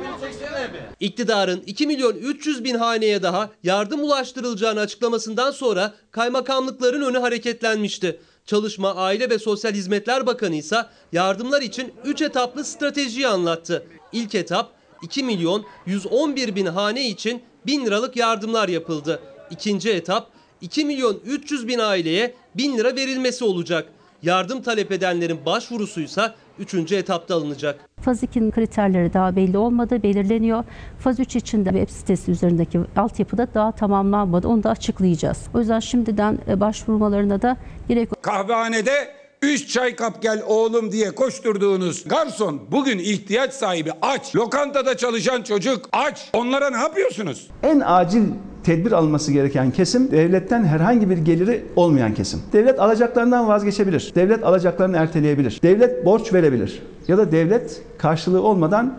[1.00, 8.20] İktidarın 2 milyon 300 bin haneye daha yardım ulaştırılacağını açıklamasından sonra kaymakamlıkların önü hareketlenmişti.
[8.46, 10.76] Çalışma, Aile ve Sosyal Hizmetler Bakanı ise
[11.12, 13.86] yardımlar için 3 etaplı stratejiyi anlattı.
[14.12, 19.20] İlk etap 2 milyon 111 bin hane için 1000 liralık yardımlar yapıldı.
[19.50, 20.30] İkinci etap
[20.60, 23.88] 2 milyon 300 bin aileye 1000 lira verilmesi olacak.
[24.22, 26.92] Yardım talep edenlerin başvurusuysa 3.
[26.92, 27.80] etapta alınacak.
[28.00, 30.64] Faz 2'nin kriterleri daha belli olmadı, belirleniyor.
[30.98, 34.48] Faz 3 için de web sitesi üzerindeki altyapıda daha tamamlanmadı.
[34.48, 35.38] Onu da açıklayacağız.
[35.54, 37.56] O yüzden şimdiden e, başvurmalarına da
[37.88, 38.22] gerek yok.
[38.22, 44.36] Kahvehanede 3 çay kap gel oğlum diye koşturduğunuz garson bugün ihtiyaç sahibi aç.
[44.36, 46.30] Lokantada çalışan çocuk aç.
[46.32, 47.48] Onlara ne yapıyorsunuz?
[47.62, 48.22] En acil
[48.64, 52.42] tedbir alması gereken kesim devletten herhangi bir geliri olmayan kesim.
[52.52, 54.12] Devlet alacaklarından vazgeçebilir.
[54.14, 55.60] Devlet alacaklarını erteleyebilir.
[55.62, 56.82] Devlet borç verebilir.
[57.08, 58.98] Ya da devlet karşılığı olmadan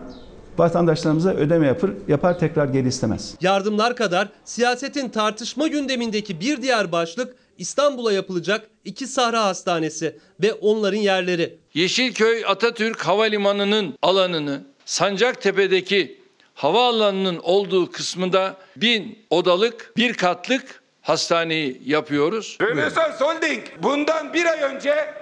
[0.58, 3.34] vatandaşlarımıza ödeme yapar, yapar tekrar geri istemez.
[3.40, 10.98] Yardımlar kadar siyasetin tartışma gündemindeki bir diğer başlık İstanbul'a yapılacak iki Sahra Hastanesi ve onların
[10.98, 11.58] yerleri.
[11.74, 16.20] Yeşilköy Atatürk Havalimanı'nın alanını Sancaktepe'deki
[16.54, 22.58] havaalanının olduğu kısmında bin odalık bir katlık hastaneyi yapıyoruz.
[22.62, 25.14] Rönesans Holding bundan bir ay önce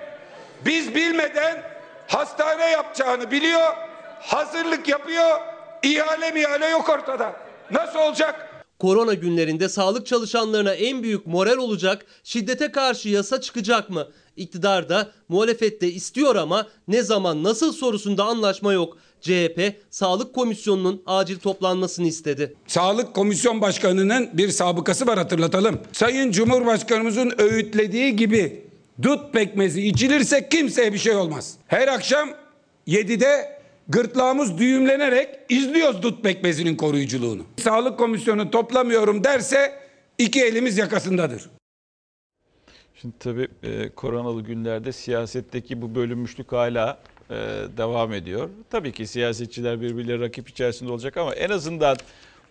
[0.66, 1.62] biz bilmeden
[2.08, 3.76] hastane yapacağını biliyor,
[4.20, 5.40] hazırlık yapıyor,
[5.82, 7.32] ihale mihale yok ortada.
[7.70, 8.47] Nasıl olacak?
[8.78, 14.08] Korona günlerinde sağlık çalışanlarına en büyük moral olacak şiddete karşı yasa çıkacak mı?
[14.36, 18.96] İktidar da muhalefet de istiyor ama ne zaman nasıl sorusunda anlaşma yok.
[19.20, 22.54] CHP Sağlık Komisyonu'nun acil toplanmasını istedi.
[22.66, 25.80] Sağlık Komisyon Başkanı'nın bir sabıkası var hatırlatalım.
[25.92, 28.64] Sayın Cumhurbaşkanımızın öğütlediği gibi
[29.02, 31.54] dut pekmezi içilirse kimseye bir şey olmaz.
[31.66, 32.28] Her akşam
[32.88, 33.57] 7'de
[33.88, 37.42] gırtlağımız düğümlenerek izliyoruz dut pekmezinin koruyuculuğunu.
[37.56, 39.78] Sağlık Komisyonu toplamıyorum derse
[40.18, 41.50] iki elimiz yakasındadır.
[42.94, 46.98] Şimdi tabii e, koronalı günlerde siyasetteki bu bölünmüşlük hala
[47.30, 47.34] e,
[47.76, 48.50] devam ediyor.
[48.70, 51.96] Tabii ki siyasetçiler birbirleri rakip içerisinde olacak ama en azından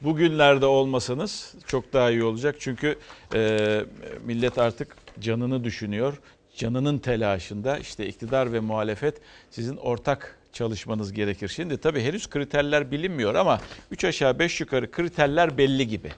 [0.01, 2.55] bugünlerde olmasanız çok daha iyi olacak.
[2.59, 2.95] Çünkü
[3.33, 3.81] e,
[4.25, 6.19] millet artık canını düşünüyor.
[6.55, 9.21] Canının telaşında işte iktidar ve muhalefet
[9.51, 11.47] sizin ortak çalışmanız gerekir.
[11.47, 16.11] Şimdi tabii henüz kriterler bilinmiyor ama 3 aşağı 5 yukarı kriterler belli gibi.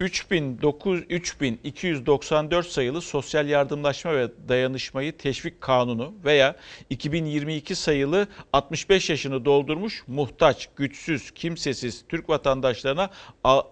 [0.00, 6.56] 3900 3294 sayılı Sosyal Yardımlaşma ve Dayanışmayı Teşvik Kanunu veya
[6.90, 13.10] 2022 sayılı 65 yaşını doldurmuş muhtaç, güçsüz, kimsesiz Türk vatandaşlarına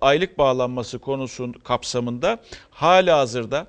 [0.01, 2.41] aylık bağlanması konusunun kapsamında
[2.71, 3.67] hala hazırda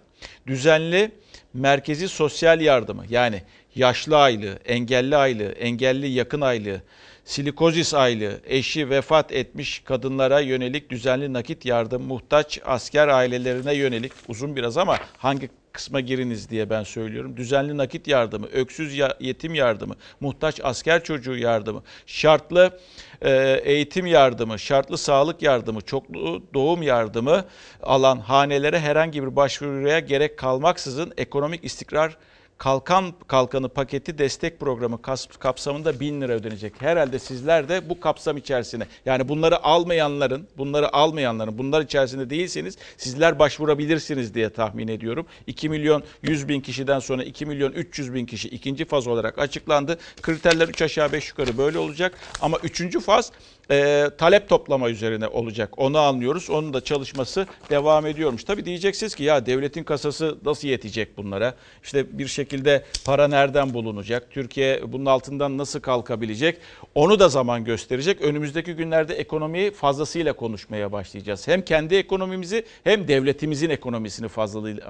[0.48, 1.12] düzenli
[1.54, 3.41] merkezi sosyal yardımı yani
[3.76, 6.82] yaşlı aylığı, engelli aylığı, engelli yakın aylığı,
[7.26, 14.56] silikozis aylığı, eşi vefat etmiş kadınlara yönelik düzenli nakit yardım, muhtaç asker ailelerine yönelik uzun
[14.56, 17.38] biraz ama hangi kısma giriniz diye ben söylüyorum.
[17.38, 22.80] Düzenli nakit yardımı, öksüz yetim yardımı, muhtaç asker çocuğu yardımı, şartlı
[23.22, 27.46] e, eğitim yardımı, şartlı sağlık yardımı, çoklu doğum yardımı
[27.84, 32.18] alan hanelere herhangi bir başvuruya gerek kalmaksızın ekonomik istikrar
[32.58, 35.02] Kalkan Kalkanı paketi destek programı
[35.39, 36.82] kapsamında 1000 lira ödenecek.
[36.82, 43.39] Herhalde sizler de bu kapsam içerisine yani bunları almayanların, bunları almayanların, bunlar içerisinde değilseniz sizler
[43.39, 45.26] başvurabilirsiniz diye tahmin ediyorum.
[45.48, 49.98] 2 milyon 100 bin kişiden sonra 2 milyon 300 bin kişi ikinci faz olarak açıklandı.
[50.22, 53.32] Kriterler 3 aşağı 5 yukarı böyle olacak ama üçüncü faz
[53.71, 55.73] e, talep toplama üzerine olacak.
[55.78, 56.49] Onu anlıyoruz.
[56.49, 58.43] Onun da çalışması devam ediyormuş.
[58.43, 61.54] Tabii diyeceksiniz ki ya devletin kasası nasıl yetecek bunlara?
[61.84, 64.32] İşte bir şekilde para nereden bulunacak?
[64.32, 66.58] Türkiye bunun altından nasıl kalkabilecek?
[66.95, 68.21] Onu da zaman gösterecek.
[68.21, 71.47] Önümüzdeki günlerde ekonomiyi fazlasıyla konuşmaya başlayacağız.
[71.47, 74.28] Hem kendi ekonomimizi hem devletimizin ekonomisini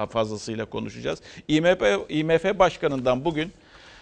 [0.09, 1.19] fazlasıyla konuşacağız.
[1.47, 3.51] IMF, IMF Başkanı'ndan bugün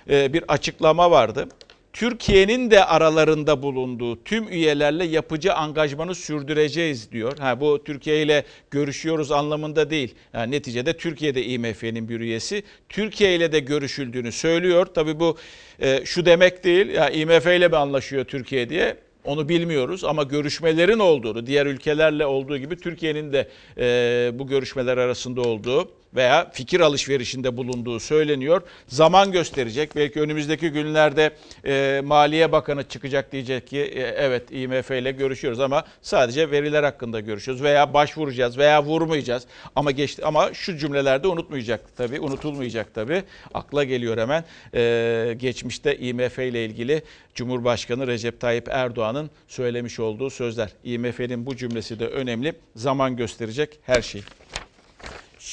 [0.10, 1.48] e, bir açıklama vardı.
[1.94, 7.38] Türkiye'nin de aralarında bulunduğu tüm üyelerle yapıcı angajmanı sürdüreceğiz diyor.
[7.38, 10.16] Ha bu Türkiye ile görüşüyoruz anlamında değil.
[10.34, 12.64] Yani neticede Türkiye'de IMF'nin bir üyesi.
[12.90, 14.86] Türkiye ile de görüşüldüğünü söylüyor.
[14.86, 15.38] Tabii bu
[15.80, 16.90] e, şu demek değil.
[16.90, 18.98] Ya IMF ile mi anlaşıyor Türkiye diye?
[19.24, 25.42] Onu bilmiyoruz ama görüşmelerin olduğunu, diğer ülkelerle olduğu gibi Türkiye'nin de e, bu görüşmeler arasında
[25.42, 28.62] olduğu veya fikir alışverişinde bulunduğu söyleniyor.
[28.88, 29.96] Zaman gösterecek.
[29.96, 31.32] Belki önümüzdeki günlerde
[31.66, 37.20] e, Maliye Bakanı çıkacak diyecek ki e, evet IMF ile görüşüyoruz ama sadece veriler hakkında
[37.20, 39.44] görüşüyoruz veya başvuracağız veya vurmayacağız.
[39.76, 43.24] Ama geçti ama şu cümlelerde unutmayacak tabii, unutulmayacak tabii.
[43.54, 44.44] Akla geliyor hemen.
[44.76, 47.04] E, geçmişte IMF ile ilgili
[47.36, 50.70] Cumhurbaşkanı Recep Tayyip Erdoğan'ın söylemiş olduğu sözler.
[50.84, 52.54] IMF'nin bu cümlesi de önemli.
[52.76, 54.24] Zaman gösterecek her şey.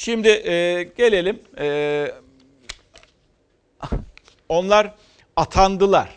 [0.00, 1.40] Şimdi e, gelelim.
[1.58, 2.12] E,
[4.48, 4.94] onlar
[5.36, 6.08] atandılar.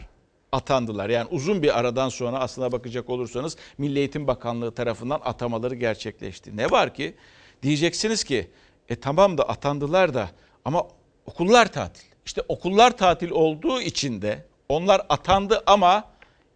[0.51, 1.09] Atandılar.
[1.09, 6.57] Yani uzun bir aradan sonra aslına bakacak olursanız Milli Eğitim Bakanlığı tarafından atamaları gerçekleşti.
[6.57, 7.15] Ne var ki?
[7.63, 8.51] Diyeceksiniz ki
[8.89, 10.29] e tamam da atandılar da
[10.65, 10.87] ama
[11.25, 12.07] okullar tatil.
[12.25, 16.03] İşte okullar tatil olduğu için de onlar atandı ama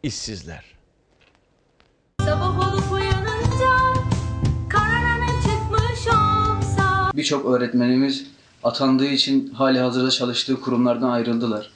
[0.03, 0.76] işsizler.
[7.17, 8.25] Birçok öğretmenimiz
[8.63, 11.71] atandığı için hali hazırda çalıştığı kurumlardan ayrıldılar.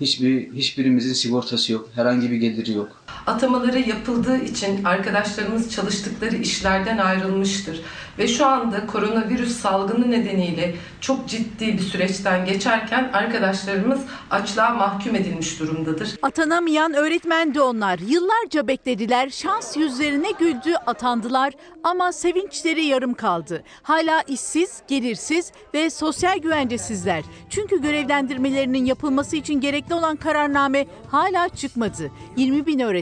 [0.00, 3.03] Hiçbir hiçbirimizin sigortası yok, herhangi bir geliri yok.
[3.26, 7.80] Atamaları yapıldığı için arkadaşlarımız çalıştıkları işlerden ayrılmıştır
[8.18, 15.60] ve şu anda koronavirüs salgını nedeniyle çok ciddi bir süreçten geçerken arkadaşlarımız açlığa mahkum edilmiş
[15.60, 16.08] durumdadır.
[16.22, 17.98] Atanamayan öğretmen de onlar.
[17.98, 21.52] Yıllarca beklediler, şans yüzlerine güldü, atandılar
[21.84, 23.62] ama sevinçleri yarım kaldı.
[23.82, 27.24] Hala işsiz, gelirsiz ve sosyal güvencesizler.
[27.50, 32.10] Çünkü görevlendirmelerinin yapılması için gerekli olan kararname hala çıkmadı.
[32.36, 32.93] 20 bin öğretmen,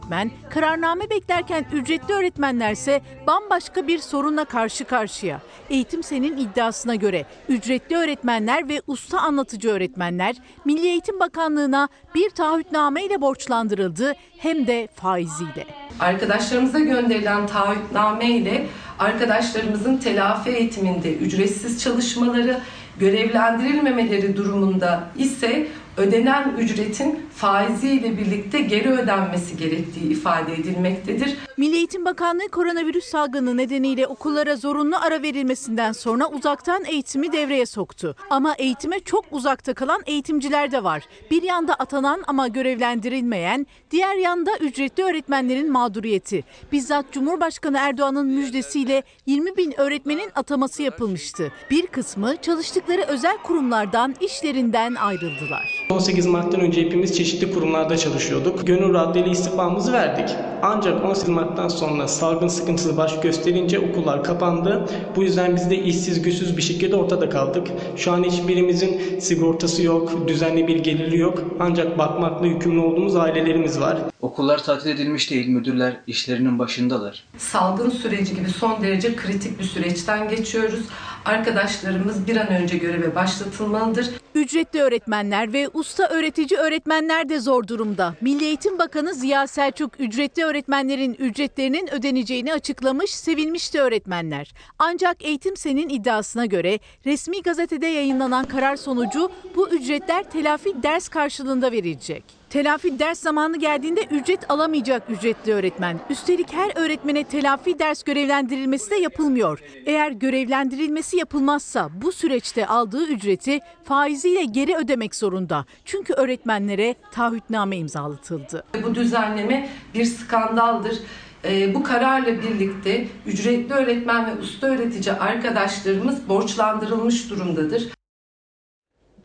[0.50, 5.40] kararname beklerken ücretli öğretmenlerse bambaşka bir sorunla karşı karşıya.
[5.70, 13.04] Eğitim Sen'in iddiasına göre ücretli öğretmenler ve usta anlatıcı öğretmenler Milli Eğitim Bakanlığı'na bir taahhütname
[13.04, 15.66] ile borçlandırıldı hem de faiziyle.
[16.00, 18.66] Arkadaşlarımıza gönderilen taahhütname ile
[18.98, 22.60] arkadaşlarımızın telafi eğitiminde ücretsiz çalışmaları,
[23.00, 25.66] Görevlendirilmemeleri durumunda ise
[25.96, 31.36] ödenen ücretin faiziyle birlikte geri ödenmesi gerektiği ifade edilmektedir.
[31.56, 38.16] Milli Eğitim Bakanlığı koronavirüs salgını nedeniyle okullara zorunlu ara verilmesinden sonra uzaktan eğitimi devreye soktu.
[38.30, 41.02] Ama eğitime çok uzakta kalan eğitimciler de var.
[41.30, 46.44] Bir yanda atanan ama görevlendirilmeyen, diğer yanda ücretli öğretmenlerin mağduriyeti.
[46.72, 51.52] Bizzat Cumhurbaşkanı Erdoğan'ın müjdesiyle 20 bin öğretmenin ataması yapılmıştı.
[51.70, 55.81] Bir kısmı çalıştıkları özel kurumlardan, işlerinden ayrıldılar.
[55.90, 58.66] 18 Mart'tan önce hepimiz çeşitli kurumlarda çalışıyorduk.
[58.66, 60.36] Gönül raddıyla istifamızı verdik.
[60.62, 64.88] Ancak 18 Mart'tan sonra salgın sıkıntısı baş gösterince okullar kapandı.
[65.16, 67.66] Bu yüzden biz de işsiz güçsüz bir şekilde ortada kaldık.
[67.96, 71.42] Şu an hiçbirimizin sigortası yok, düzenli bir geliri yok.
[71.60, 73.98] Ancak bakmakla yükümlü olduğumuz ailelerimiz var.
[74.20, 77.24] Okullar tatil edilmiş değil, müdürler işlerinin başındalar.
[77.38, 80.80] Salgın süreci gibi son derece kritik bir süreçten geçiyoruz.
[81.24, 84.10] Arkadaşlarımız bir an önce göreve başlatılmalıdır.
[84.34, 88.14] Ücretli öğretmenler ve usta öğretici öğretmenler de zor durumda.
[88.20, 94.54] Milli Eğitim Bakanı Ziya Selçuk ücretli öğretmenlerin ücretlerinin ödeneceğini açıklamış, sevinmişti öğretmenler.
[94.78, 101.72] Ancak Eğitim Sen'in iddiasına göre resmi gazetede yayınlanan karar sonucu bu ücretler telafi ders karşılığında
[101.72, 102.41] verilecek.
[102.52, 106.00] Telafi ders zamanı geldiğinde ücret alamayacak ücretli öğretmen.
[106.10, 109.60] Üstelik her öğretmene telafi ders görevlendirilmesi de yapılmıyor.
[109.86, 115.64] Eğer görevlendirilmesi yapılmazsa bu süreçte aldığı ücreti faiziyle geri ödemek zorunda.
[115.84, 118.64] Çünkü öğretmenlere taahhütname imzalatıldı.
[118.82, 120.98] Bu düzenleme bir skandaldır.
[121.44, 127.88] Ee, bu kararla birlikte ücretli öğretmen ve usta öğretici arkadaşlarımız borçlandırılmış durumdadır.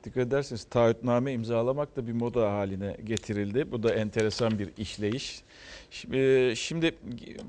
[0.08, 3.72] Dikkat ederseniz taahhütname imzalamak da bir moda haline getirildi.
[3.72, 5.42] Bu da enteresan bir işleyiş.
[5.92, 6.96] Şimdi, şimdi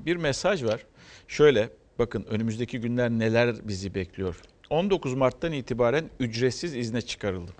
[0.05, 0.85] bir mesaj var.
[1.27, 4.41] Şöyle bakın önümüzdeki günler neler bizi bekliyor.
[4.69, 7.53] 19 Mart'tan itibaren ücretsiz izne çıkarıldım.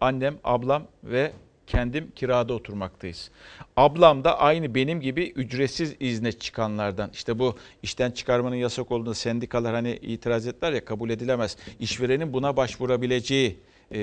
[0.00, 1.32] Annem, ablam ve
[1.66, 3.30] kendim kirada oturmaktayız.
[3.76, 7.10] Ablam da aynı benim gibi ücretsiz izne çıkanlardan.
[7.12, 11.56] İşte bu işten çıkarmanın yasak olduğunda sendikalar hani itiraz ettiler ya kabul edilemez.
[11.80, 13.58] İşverenin buna başvurabileceği
[13.90, 14.00] e,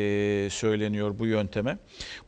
[0.52, 1.78] söyleniyor bu yönteme.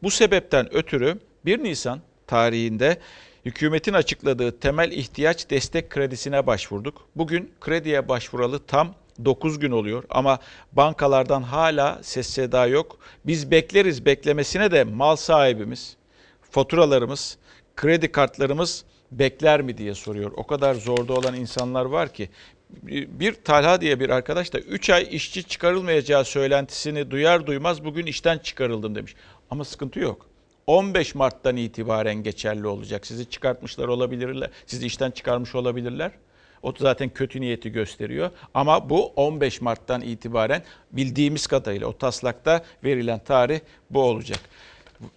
[0.03, 2.97] Bu sebepten ötürü 1 Nisan tarihinde
[3.45, 7.07] hükümetin açıkladığı temel ihtiyaç destek kredisine başvurduk.
[7.15, 8.95] Bugün krediye başvuralı tam
[9.25, 10.39] 9 gün oluyor ama
[10.71, 12.97] bankalardan hala ses seda yok.
[13.25, 15.97] Biz bekleriz beklemesine de mal sahibimiz,
[16.41, 17.37] faturalarımız,
[17.75, 20.31] kredi kartlarımız bekler mi diye soruyor.
[20.35, 22.29] O kadar zorda olan insanlar var ki
[23.07, 28.37] bir Talha diye bir arkadaş da 3 ay işçi çıkarılmayacağı söylentisini duyar duymaz bugün işten
[28.37, 29.15] çıkarıldım demiş.
[29.49, 30.25] Ama sıkıntı yok.
[30.67, 33.07] 15 Mart'tan itibaren geçerli olacak.
[33.07, 34.49] Sizi çıkartmışlar olabilirler.
[34.65, 36.11] Sizi işten çıkarmış olabilirler.
[36.63, 38.29] O zaten kötü niyeti gösteriyor.
[38.53, 43.59] Ama bu 15 Mart'tan itibaren bildiğimiz kadarıyla o taslakta verilen tarih
[43.89, 44.39] bu olacak.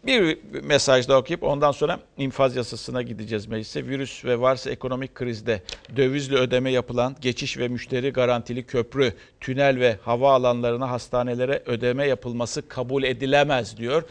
[0.07, 3.87] Bir mesaj daha okuyup ondan sonra infaz yasasına gideceğiz meclise.
[3.87, 5.63] Virüs ve varsa ekonomik krizde
[5.97, 12.69] dövizle ödeme yapılan geçiş ve müşteri garantili köprü, tünel ve hava alanlarına hastanelere ödeme yapılması
[12.69, 14.03] kabul edilemez diyor.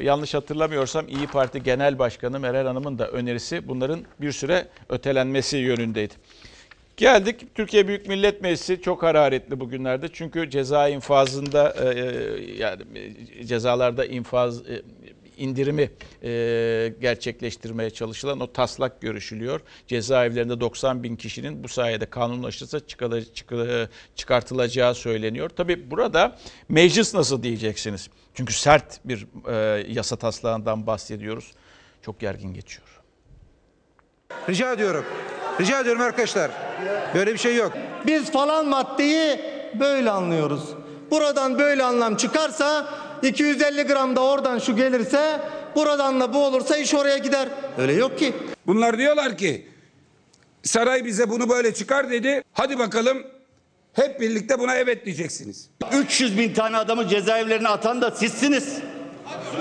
[0.00, 6.14] Yanlış hatırlamıyorsam İyi Parti Genel Başkanı Meral Hanım'ın da önerisi bunların bir süre ötelenmesi yönündeydi.
[6.96, 11.98] Geldik Türkiye Büyük Millet Meclisi çok hararetli bugünlerde çünkü ceza infazında e,
[12.58, 12.82] yani
[13.44, 14.82] cezalarda infaz e,
[15.36, 15.90] indirimi
[16.22, 19.60] e, gerçekleştirmeye çalışılan o taslak görüşülüyor.
[19.86, 22.80] Cezaevlerinde 90 bin kişinin bu sayede kanunlaşırsa
[24.14, 25.48] çıkartılacağı söyleniyor.
[25.48, 26.38] Tabi burada
[26.68, 28.08] meclis nasıl diyeceksiniz?
[28.34, 31.52] Çünkü sert bir e, yasa taslağından bahsediyoruz.
[32.02, 32.88] Çok gergin geçiyor.
[34.48, 35.04] Rica ediyorum.
[35.60, 36.50] Rica ediyorum arkadaşlar.
[37.14, 37.72] Böyle bir şey yok.
[38.06, 39.40] Biz falan maddeyi
[39.80, 40.62] böyle anlıyoruz.
[41.10, 42.86] Buradan böyle anlam çıkarsa
[43.22, 45.40] 250 gram da oradan şu gelirse
[45.76, 47.48] buradan da bu olursa iş oraya gider.
[47.78, 48.32] Öyle yok ki.
[48.66, 49.68] Bunlar diyorlar ki
[50.62, 52.42] saray bize bunu böyle çıkar dedi.
[52.52, 53.22] Hadi bakalım
[53.92, 55.70] hep birlikte buna evet diyeceksiniz.
[55.92, 58.78] 300 bin tane adamı cezaevlerine atan da sizsiniz.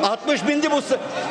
[0.03, 0.81] 60 bindi bu,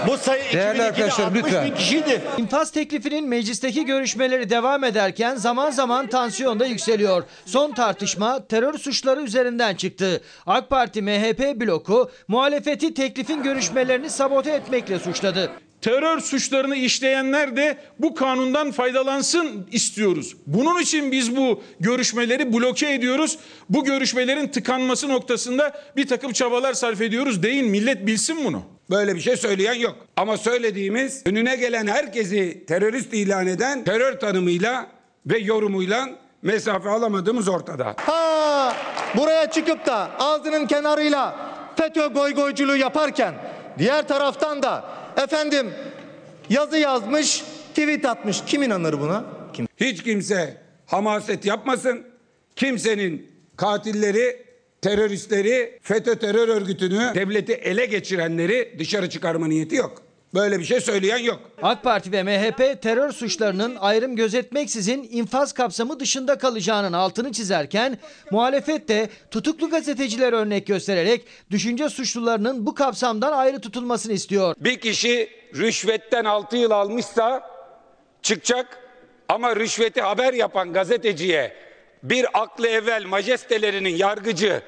[0.06, 1.66] bu sayı Değerli 2002'de arkadaşlar, 60 lütfen.
[1.66, 2.22] bin kişiydi.
[2.38, 7.22] İnfaz teklifinin meclisteki görüşmeleri devam ederken zaman zaman tansiyon da yükseliyor.
[7.46, 10.20] Son tartışma terör suçları üzerinden çıktı.
[10.46, 15.50] AK Parti MHP bloku muhalefeti teklifin görüşmelerini sabote etmekle suçladı.
[15.82, 20.36] Terör suçlarını işleyenler de bu kanundan faydalansın istiyoruz.
[20.46, 23.38] Bunun için biz bu görüşmeleri bloke ediyoruz.
[23.68, 27.42] Bu görüşmelerin tıkanması noktasında bir takım çabalar sarf ediyoruz.
[27.42, 28.62] Deyin millet bilsin bunu.
[28.90, 29.96] Böyle bir şey söyleyen yok.
[30.16, 34.86] Ama söylediğimiz önüne gelen herkesi terörist ilan eden terör tanımıyla
[35.26, 36.08] ve yorumuyla
[36.42, 37.94] mesafe alamadığımız ortada.
[37.98, 38.76] Ha
[39.16, 41.36] buraya çıkıp da ağzının kenarıyla
[41.76, 43.34] FETÖ goygoyculuğu yaparken
[43.78, 44.84] diğer taraftan da
[45.22, 45.70] efendim
[46.50, 48.42] yazı yazmış, tweet atmış.
[48.46, 49.24] Kim inanır buna?
[49.52, 49.66] Kim?
[49.76, 50.56] Hiç kimse
[50.86, 52.02] hamaset yapmasın.
[52.56, 54.46] Kimsenin katilleri,
[54.82, 60.02] teröristleri, FETÖ terör örgütünü, devleti ele geçirenleri dışarı çıkarma niyeti yok.
[60.34, 61.40] Böyle bir şey söyleyen yok.
[61.62, 67.98] AK Parti ve MHP terör suçlarının ayrım gözetmeksizin infaz kapsamı dışında kalacağının altını çizerken
[68.30, 74.54] muhalefet de tutuklu gazeteciler örnek göstererek düşünce suçlularının bu kapsamdan ayrı tutulmasını istiyor.
[74.58, 77.50] Bir kişi rüşvetten 6 yıl almışsa
[78.22, 78.78] çıkacak
[79.28, 81.52] ama rüşveti haber yapan gazeteciye
[82.02, 84.62] bir aklı evvel majestelerinin yargıcı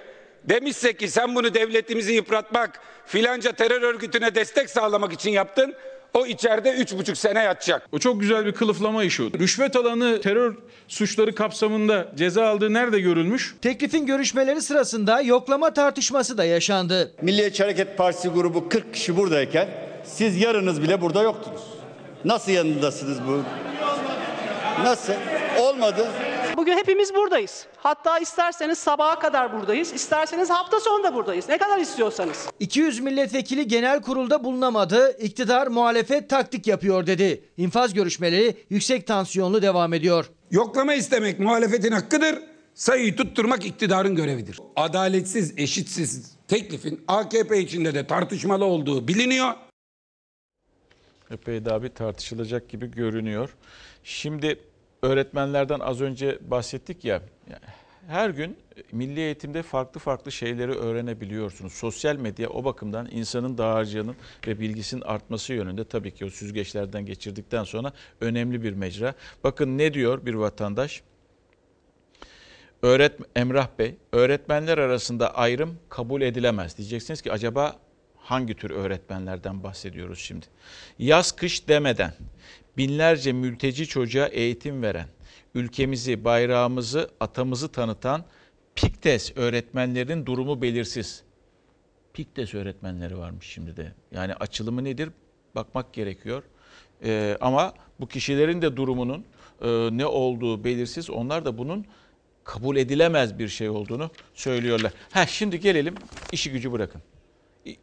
[0.48, 5.74] demişse ki sen bunu devletimizi yıpratmak filanca terör örgütüne destek sağlamak için yaptın
[6.14, 7.88] o içeride üç buçuk sene yatacak.
[7.92, 9.26] O çok güzel bir kılıflama işi o.
[9.38, 10.54] Rüşvet alanı terör
[10.88, 13.54] suçları kapsamında ceza aldığı nerede görülmüş?
[13.62, 17.12] Teklifin görüşmeleri sırasında yoklama tartışması da yaşandı.
[17.22, 19.68] Milliyetçi Hareket Partisi grubu 40 kişi buradayken
[20.04, 21.62] siz yarınız bile burada yoktunuz.
[22.24, 23.42] Nasıl yanındasınız bu?
[24.84, 25.12] Nasıl?
[25.60, 26.06] Olmadı.
[26.56, 27.66] Bugün hepimiz buradayız.
[27.76, 29.92] Hatta isterseniz sabaha kadar buradayız.
[29.92, 31.48] isterseniz hafta sonu da buradayız.
[31.48, 32.48] Ne kadar istiyorsanız.
[32.60, 35.16] 200 milletvekili genel kurulda bulunamadı.
[35.18, 37.44] İktidar muhalefet taktik yapıyor dedi.
[37.56, 40.30] İnfaz görüşmeleri yüksek tansiyonlu devam ediyor.
[40.50, 42.38] Yoklama istemek muhalefetin hakkıdır.
[42.74, 44.60] Sayıyı tutturmak iktidarın görevidir.
[44.76, 49.52] Adaletsiz, eşitsiz teklifin AKP içinde de tartışmalı olduğu biliniyor.
[51.30, 53.54] Epey daha bir tartışılacak gibi görünüyor.
[54.04, 54.60] Şimdi
[55.04, 57.22] öğretmenlerden az önce bahsettik ya.
[58.06, 58.58] Her gün
[58.92, 61.72] milli eğitimde farklı farklı şeyleri öğrenebiliyorsunuz.
[61.72, 67.64] Sosyal medya o bakımdan insanın dağarcığının ve bilgisinin artması yönünde tabii ki o süzgeçlerden geçirdikten
[67.64, 69.14] sonra önemli bir mecra.
[69.44, 71.02] Bakın ne diyor bir vatandaş?
[72.82, 76.78] Öğret Emrah Bey, öğretmenler arasında ayrım kabul edilemez.
[76.78, 77.76] Diyeceksiniz ki acaba
[78.16, 80.46] hangi tür öğretmenlerden bahsediyoruz şimdi?
[80.98, 82.12] Yaz kış demeden
[82.76, 85.08] binlerce mülteci çocuğa eğitim veren,
[85.54, 88.24] ülkemizi, bayrağımızı, atamızı tanıtan
[88.74, 91.22] Piktes öğretmenlerin durumu belirsiz.
[92.12, 93.92] Piktes öğretmenleri varmış şimdi de.
[94.12, 95.10] Yani açılımı nedir?
[95.54, 96.42] Bakmak gerekiyor.
[97.04, 99.24] Ee, ama bu kişilerin de durumunun
[99.62, 101.10] e, ne olduğu belirsiz.
[101.10, 101.86] Onlar da bunun
[102.44, 104.92] kabul edilemez bir şey olduğunu söylüyorlar.
[105.10, 105.94] Ha şimdi gelelim
[106.32, 107.02] işi gücü bırakın.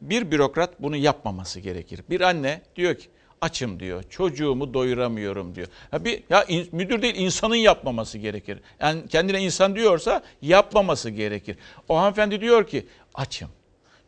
[0.01, 2.01] Bir bürokrat bunu yapmaması gerekir.
[2.09, 3.07] Bir anne diyor ki
[3.41, 4.03] açım diyor.
[4.09, 5.67] Çocuğumu doyuramıyorum diyor.
[5.91, 8.59] Ha bir ya in, müdür değil insanın yapmaması gerekir.
[8.79, 11.57] Yani kendine insan diyorsa yapmaması gerekir.
[11.89, 13.49] O hanımefendi diyor ki açım.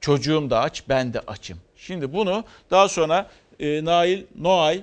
[0.01, 1.57] Çocuğum da aç, ben de açım.
[1.75, 3.29] Şimdi bunu daha sonra
[3.59, 4.81] e, Nail Noay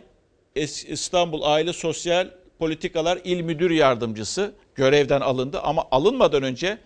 [0.89, 2.29] İstanbul Aile Sosyal
[2.59, 6.79] Politikalar İl Müdür Yardımcısı görevden alındı ama alınmadan önce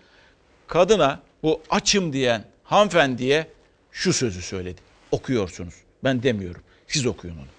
[0.67, 3.47] kadına bu açım diyen hanımefendiye
[3.91, 4.81] şu sözü söyledi.
[5.11, 5.73] Okuyorsunuz.
[6.03, 6.61] Ben demiyorum.
[6.87, 7.54] Siz okuyun onu.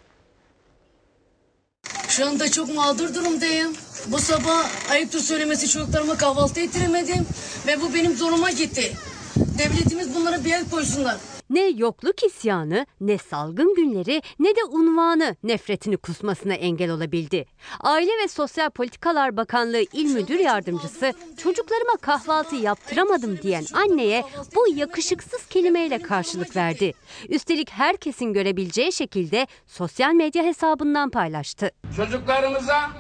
[2.17, 3.73] Şu anda çok mağdur durumdayım.
[4.07, 7.27] Bu sabah ayıptır söylemesi çocuklarıma kahvaltı ettiremedim
[7.67, 8.93] ve bu benim zoruma gitti.
[9.37, 11.17] Devletimiz bunlara bir el koysunlar.
[11.51, 17.44] Ne yokluk isyanı, ne salgın günleri, ne de unvanı nefretini kusmasına engel olabildi.
[17.80, 24.24] Aile ve Sosyal Politikalar Bakanlığı İl Müdür Yardımcısı çocuklarıma kahvaltı yaptıramadım diyen anneye
[24.57, 26.92] bu yakışıksız kelimeyle karşılık verdi.
[27.28, 31.70] Üstelik herkesin görebileceği şekilde sosyal medya hesabından paylaştı.
[31.97, 32.90] Çocuklarımıza,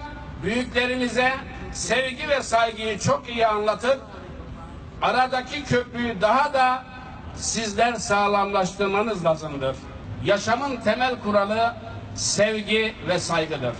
[0.44, 1.32] büyüklerimize
[1.72, 4.00] sevgi ve saygıyı çok iyi anlatıp
[5.02, 6.95] aradaki köprüyü daha da
[7.36, 9.76] sizler sağlamlaştırmanız lazımdır.
[10.24, 11.74] Yaşamın temel kuralı
[12.14, 13.74] sevgi ve saygıdır.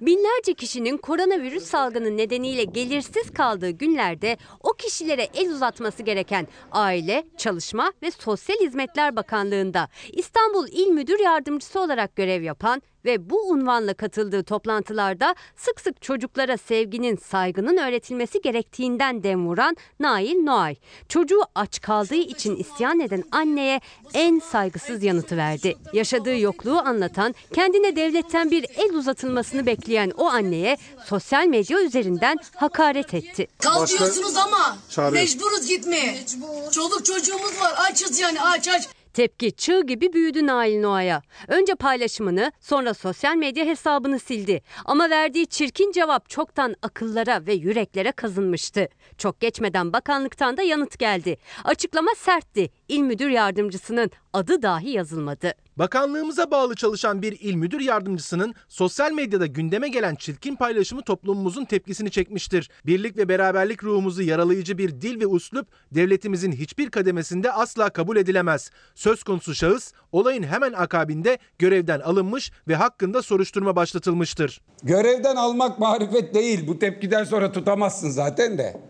[0.00, 7.92] Binlerce kişinin koronavirüs salgını nedeniyle gelirsiz kaldığı günlerde o kişilere el uzatması gereken Aile, Çalışma
[8.02, 14.42] ve Sosyal Hizmetler Bakanlığı'nda İstanbul İl Müdür Yardımcısı olarak görev yapan ve bu unvanla katıldığı
[14.42, 20.76] toplantılarda sık sık çocuklara sevginin, saygının öğretilmesi gerektiğinden dem vuran Nail Noay,
[21.08, 23.80] çocuğu aç kaldığı için isyan eden anneye
[24.14, 25.76] en saygısız yanıtı verdi.
[25.92, 30.76] Yaşadığı yokluğu anlatan, kendine devletten bir el uzatılmasını bekleyen o anneye
[31.06, 33.46] sosyal medya üzerinden hakaret etti.
[33.58, 34.78] Kalkıyorsunuz ama
[35.10, 36.24] mecburuz gitmeye.
[36.70, 38.88] Çoluk çocuğumuz var açız yani aç aç.
[39.14, 41.22] Tepki çığ gibi büyüdü Nail Noa'ya.
[41.48, 44.62] Önce paylaşımını sonra sosyal medya hesabını sildi.
[44.84, 48.88] Ama verdiği çirkin cevap çoktan akıllara ve yüreklere kazınmıştı.
[49.18, 51.36] Çok geçmeden bakanlıktan da yanıt geldi.
[51.64, 52.70] Açıklama sertti.
[52.88, 55.54] İl Müdür Yardımcısının adı dahi yazılmadı.
[55.76, 62.10] Bakanlığımıza bağlı çalışan bir il müdür yardımcısının sosyal medyada gündeme gelen çirkin paylaşımı toplumumuzun tepkisini
[62.10, 62.70] çekmiştir.
[62.86, 68.70] Birlik ve beraberlik ruhumuzu yaralayıcı bir dil ve uslup devletimizin hiçbir kademesinde asla kabul edilemez.
[68.94, 74.60] Söz konusu şahıs olayın hemen akabinde görevden alınmış ve hakkında soruşturma başlatılmıştır.
[74.82, 76.66] Görevden almak marifet değil.
[76.66, 78.80] Bu tepkiden sonra tutamazsın zaten de.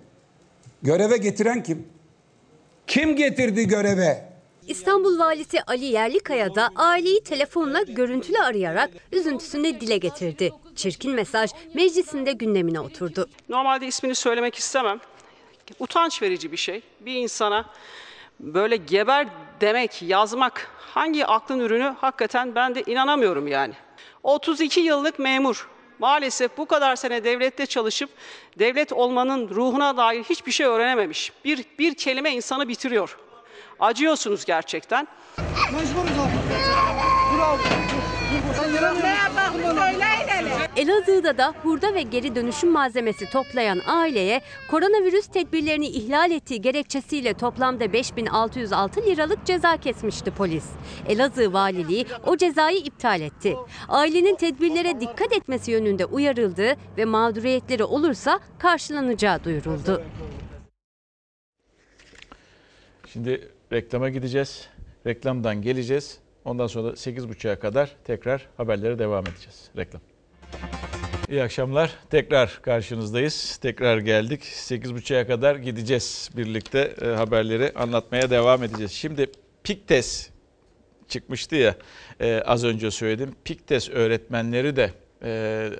[0.82, 1.86] Göreve getiren kim?
[2.86, 4.31] Kim getirdi göreve?
[4.66, 10.52] İstanbul Valisi Ali Yerlikaya da aileyi telefonla görüntülü arayarak üzüntüsünü dile getirdi.
[10.76, 13.28] Çirkin mesaj meclisinde gündemine oturdu.
[13.48, 15.00] Normalde ismini söylemek istemem.
[15.78, 16.82] Utanç verici bir şey.
[17.00, 17.64] Bir insana
[18.40, 19.28] böyle geber
[19.60, 23.74] demek, yazmak hangi aklın ürünü hakikaten ben de inanamıyorum yani.
[24.22, 25.68] 32 yıllık memur.
[25.98, 28.10] Maalesef bu kadar sene devlette çalışıp
[28.58, 31.32] devlet olmanın ruhuna dair hiçbir şey öğrenememiş.
[31.44, 33.18] Bir, bir kelime insanı bitiriyor.
[33.80, 35.08] Acıyorsunuz gerçekten.
[40.76, 47.92] Elazığ'da da hurda ve geri dönüşüm malzemesi toplayan aileye koronavirüs tedbirlerini ihlal ettiği gerekçesiyle toplamda
[47.92, 50.64] 5606 liralık ceza kesmişti polis.
[51.08, 53.56] Elazığ valiliği o cezayı iptal etti.
[53.88, 60.02] Ailenin tedbirlere dikkat etmesi yönünde uyarıldı ve mağduriyetleri olursa karşılanacağı duyuruldu.
[63.12, 64.68] Şimdi reklama gideceğiz.
[65.06, 66.18] Reklamdan geleceğiz.
[66.44, 69.70] Ondan sonra 8.30'a kadar tekrar haberlere devam edeceğiz.
[69.76, 70.02] Reklam.
[71.28, 71.90] İyi akşamlar.
[72.10, 73.56] Tekrar karşınızdayız.
[73.62, 74.42] Tekrar geldik.
[74.42, 76.30] 8.30'a kadar gideceğiz.
[76.36, 78.92] Birlikte e, haberleri anlatmaya devam edeceğiz.
[78.92, 79.26] Şimdi
[79.64, 80.30] Piktes
[81.08, 81.74] çıkmıştı ya
[82.20, 83.34] e, az önce söyledim.
[83.44, 84.90] Piktes öğretmenleri de
[85.22, 85.70] e,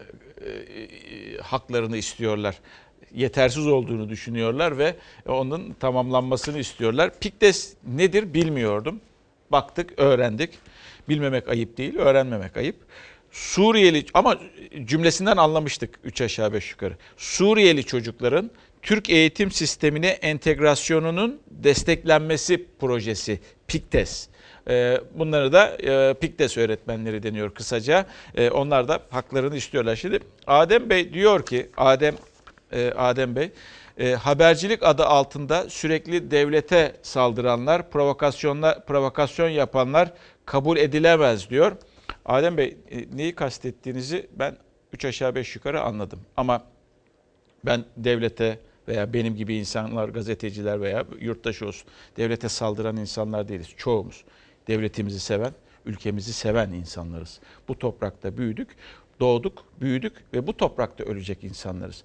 [1.42, 2.58] haklarını istiyorlar.
[3.14, 4.94] Yetersiz olduğunu düşünüyorlar ve
[5.28, 7.10] onun tamamlanmasını istiyorlar.
[7.20, 9.00] Piktes nedir bilmiyordum.
[9.52, 10.50] Baktık, öğrendik.
[11.08, 12.76] Bilmemek ayıp değil, öğrenmemek ayıp.
[13.30, 14.38] Suriyeli ama
[14.84, 16.96] cümlesinden anlamıştık 3 aşağı 5 yukarı.
[17.16, 18.50] Suriyeli çocukların
[18.82, 24.28] Türk eğitim sistemine entegrasyonunun desteklenmesi projesi PIKTES.
[24.68, 28.06] Ee, Bunları da e, PIKTES öğretmenleri deniyor kısaca.
[28.34, 29.96] Ee, Onlar da haklarını istiyorlar.
[29.96, 32.14] Şimdi Adem Bey diyor ki, Adem
[32.72, 33.50] e, Adem Bey,
[33.98, 40.12] e, habercilik adı altında sürekli devlete saldıranlar, provokasyonla provokasyon yapanlar
[40.46, 41.72] kabul edilemez diyor.
[42.24, 44.56] Adem Bey e, neyi kastettiğinizi ben
[44.92, 46.20] 3 aşağı 5 yukarı anladım.
[46.36, 46.64] Ama
[47.64, 48.58] ben devlete
[48.88, 53.68] veya benim gibi insanlar, gazeteciler veya yurttaş olsun, devlete saldıran insanlar değiliz.
[53.76, 54.24] Çoğumuz
[54.68, 55.52] devletimizi seven,
[55.86, 57.40] ülkemizi seven insanlarız.
[57.68, 58.76] Bu toprakta büyüdük,
[59.20, 62.04] doğduk, büyüdük ve bu toprakta ölecek insanlarız.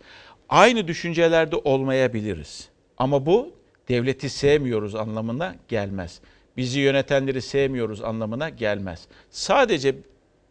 [0.49, 2.69] Aynı düşüncelerde olmayabiliriz.
[2.97, 3.51] Ama bu
[3.89, 6.19] devleti sevmiyoruz anlamına gelmez.
[6.57, 9.07] Bizi yönetenleri sevmiyoruz anlamına gelmez.
[9.31, 9.95] Sadece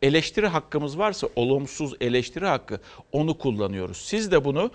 [0.03, 2.81] eleştiri hakkımız varsa olumsuz eleştiri hakkı
[3.13, 3.97] onu kullanıyoruz.
[3.97, 4.71] Siz de bunu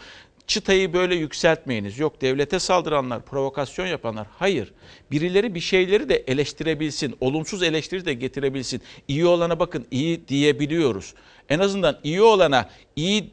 [0.48, 2.00] çıtayı böyle yükseltmeyiniz.
[2.00, 4.28] Yok devlete saldıranlar, provokasyon yapanlar.
[4.40, 4.74] Hayır.
[5.12, 7.16] Birileri bir şeyleri de eleştirebilsin.
[7.22, 8.82] Olumsuz eleştiri de getirebilsin.
[9.08, 11.14] İyi olana bakın iyi diyebiliyoruz.
[11.50, 13.32] En azından iyi olana iyi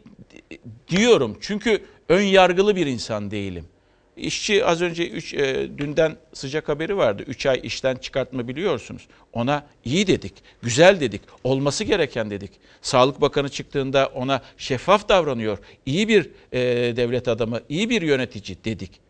[0.88, 1.38] diyorum.
[1.40, 3.64] Çünkü ön yargılı bir insan değilim.
[4.16, 7.24] İşçi az önce üç, e, dünden sıcak haberi vardı.
[7.26, 9.08] 3 ay işten çıkartma biliyorsunuz.
[9.32, 12.50] Ona iyi dedik, güzel dedik, olması gereken dedik.
[12.82, 15.58] Sağlık Bakanı çıktığında ona şeffaf davranıyor.
[15.86, 16.60] İyi bir e,
[16.96, 19.00] devlet adamı, iyi bir yönetici dedik.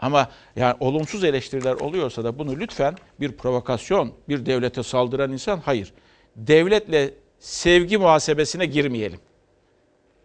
[0.00, 5.92] Ama yani olumsuz eleştiriler oluyorsa da bunu lütfen bir provokasyon, bir devlete saldıran insan hayır.
[6.36, 9.20] Devletle sevgi muhasebesine girmeyelim.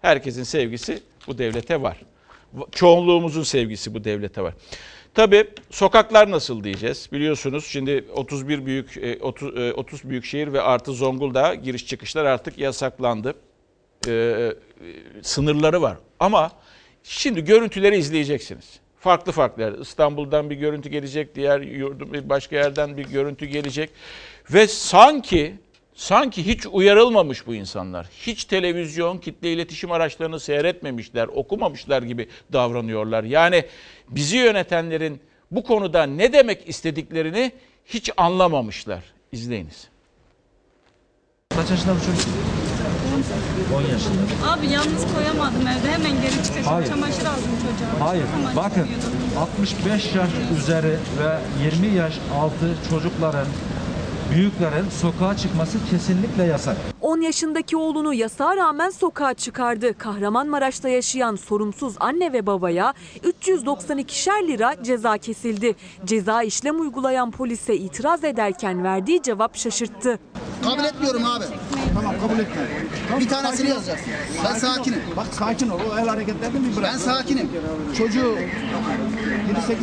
[0.03, 1.97] Herkesin sevgisi bu devlete var.
[2.71, 4.53] Çoğunluğumuzun sevgisi bu devlete var.
[5.13, 7.09] Tabii sokaklar nasıl diyeceğiz?
[7.11, 13.33] Biliyorsunuz şimdi 31 büyük 30, 30 büyük şehir ve artı Zonguldak'a giriş çıkışlar artık yasaklandı.
[14.07, 14.53] Ee,
[15.21, 15.97] sınırları var.
[16.19, 16.51] Ama
[17.03, 18.79] şimdi görüntüleri izleyeceksiniz.
[18.99, 19.73] Farklı farklı yer.
[19.73, 23.89] İstanbul'dan bir görüntü gelecek, diğer yurdum, başka yerden bir görüntü gelecek.
[24.53, 25.55] Ve sanki
[25.95, 28.07] Sanki hiç uyarılmamış bu insanlar.
[28.21, 33.23] Hiç televizyon, kitle iletişim araçlarını seyretmemişler, okumamışlar gibi davranıyorlar.
[33.23, 33.65] Yani
[34.09, 35.21] bizi yönetenlerin
[35.51, 37.51] bu konuda ne demek istediklerini
[37.85, 39.03] hiç anlamamışlar.
[39.31, 39.87] İzleyiniz.
[41.49, 42.29] Kaç yaşında bu çocuk?
[43.75, 44.51] 10 yaşında.
[44.51, 46.65] Abi yalnız koyamadım evde hemen geri çıkacağım.
[46.65, 46.87] Hayır.
[46.87, 48.07] Çamaşır aldım çocuğa.
[48.07, 48.23] Hayır.
[48.31, 49.37] Çamaşır Bakın yıkıyordum.
[49.37, 53.47] 65 yaş üzeri ve 20 yaş altı çocukların
[54.35, 56.77] büyüklerin sokağa çıkması kesinlikle yasak.
[57.01, 59.97] 10 yaşındaki oğlunu yasağa rağmen sokağa çıkardı.
[59.97, 65.75] Kahramanmaraş'ta yaşayan sorumsuz anne ve babaya 392'şer lira ceza kesildi.
[66.05, 70.19] Ceza işlem uygulayan polise itiraz ederken verdiği cevap şaşırttı.
[70.63, 71.43] Kabul etmiyorum abi.
[71.95, 72.61] Tamam kabul etme.
[73.19, 73.99] Bir tanesini yazacağız.
[74.45, 75.01] Ben sakinim.
[75.17, 75.79] Bak sakin ol.
[75.93, 76.89] O el hareketlerini bir bırak.
[76.93, 77.49] Ben sakinim.
[77.97, 78.35] Çocuğu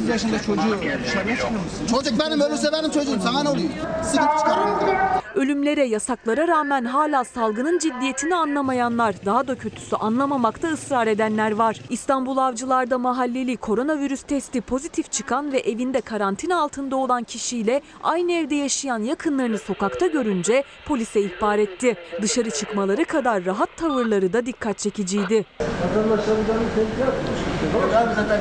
[0.06, 1.86] 7-8 yaşında çocuğu dışarıya çıkarmışsın.
[1.90, 3.18] Çocuk benim ölürse benim çocuğum.
[3.22, 3.68] Sana ne oluyor?
[4.04, 5.20] Sıkıntı çıkarırım.
[5.34, 11.80] Ölümlere, yasaklara rağmen hala salgının ciddiyetini anlamayanlar, daha da kötüsü anlamamakta ısrar edenler var.
[11.90, 18.54] İstanbul Avcılar'da mahalleli koronavirüs testi pozitif çıkan ve evinde karantina altında olan kişiyle aynı evde
[18.54, 21.96] yaşayan yakınlarını sokakta görünce polise ihbar etti.
[22.22, 25.44] Dışarı çıkmaları kadar rahat tavırları da dikkat çekiciydi.
[25.60, 27.40] Vatandaşlarımızdan atmış.
[27.74, 28.40] Yok abi zaten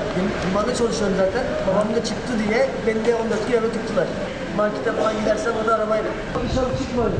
[0.79, 1.43] çalışıyorum zaten.
[1.67, 4.07] Babam da çıktı diye beni de 14 gün tuttular.
[4.59, 6.11] Markete falan gidersem o da arabayla.
[6.49, 7.11] Dışarı çıkmayın.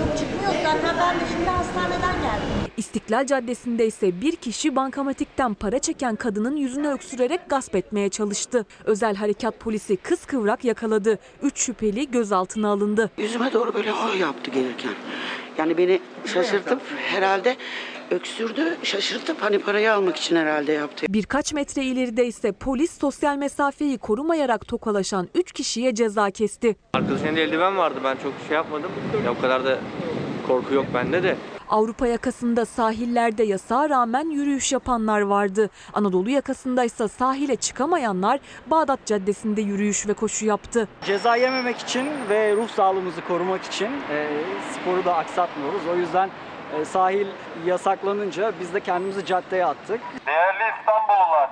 [0.00, 2.48] Yok çıkmıyoruz zaten ben de şimdi hastaneden geldim.
[2.76, 8.66] İstiklal Caddesi'nde ise bir kişi bankamatikten para çeken kadının yüzüne öksürerek gasp etmeye çalıştı.
[8.84, 11.18] Özel harekat polisi kız kıvrak yakaladı.
[11.42, 13.10] Üç şüpheli gözaltına alındı.
[13.18, 14.92] Yüzüme doğru böyle ha yaptı gelirken.
[15.58, 17.56] Yani beni şaşırtıp herhalde
[18.10, 21.06] öksürdü, şaşırtıp hani parayı almak için herhalde yaptı.
[21.08, 26.76] Birkaç metre ileride ise polis sosyal mesafeyi korumayarak tokalaşan 3 kişiye ceza kesti.
[26.92, 28.90] Arkadaşın eldiven vardı ben çok şey yapmadım.
[29.24, 29.78] Ya o kadar da
[30.46, 31.36] korku yok bende de.
[31.68, 35.70] Avrupa yakasında sahillerde yasağa rağmen yürüyüş yapanlar vardı.
[35.92, 40.88] Anadolu yakasında ise sahile çıkamayanlar Bağdat Caddesi'nde yürüyüş ve koşu yaptı.
[41.04, 44.28] Ceza yememek için ve ruh sağlığımızı korumak için e,
[44.72, 45.80] sporu da aksatmıyoruz.
[45.92, 46.30] O yüzden
[46.80, 47.26] e, sahil
[47.66, 50.00] yasaklanınca biz de kendimizi caddeye attık.
[50.26, 51.50] Değerli İstanbullular,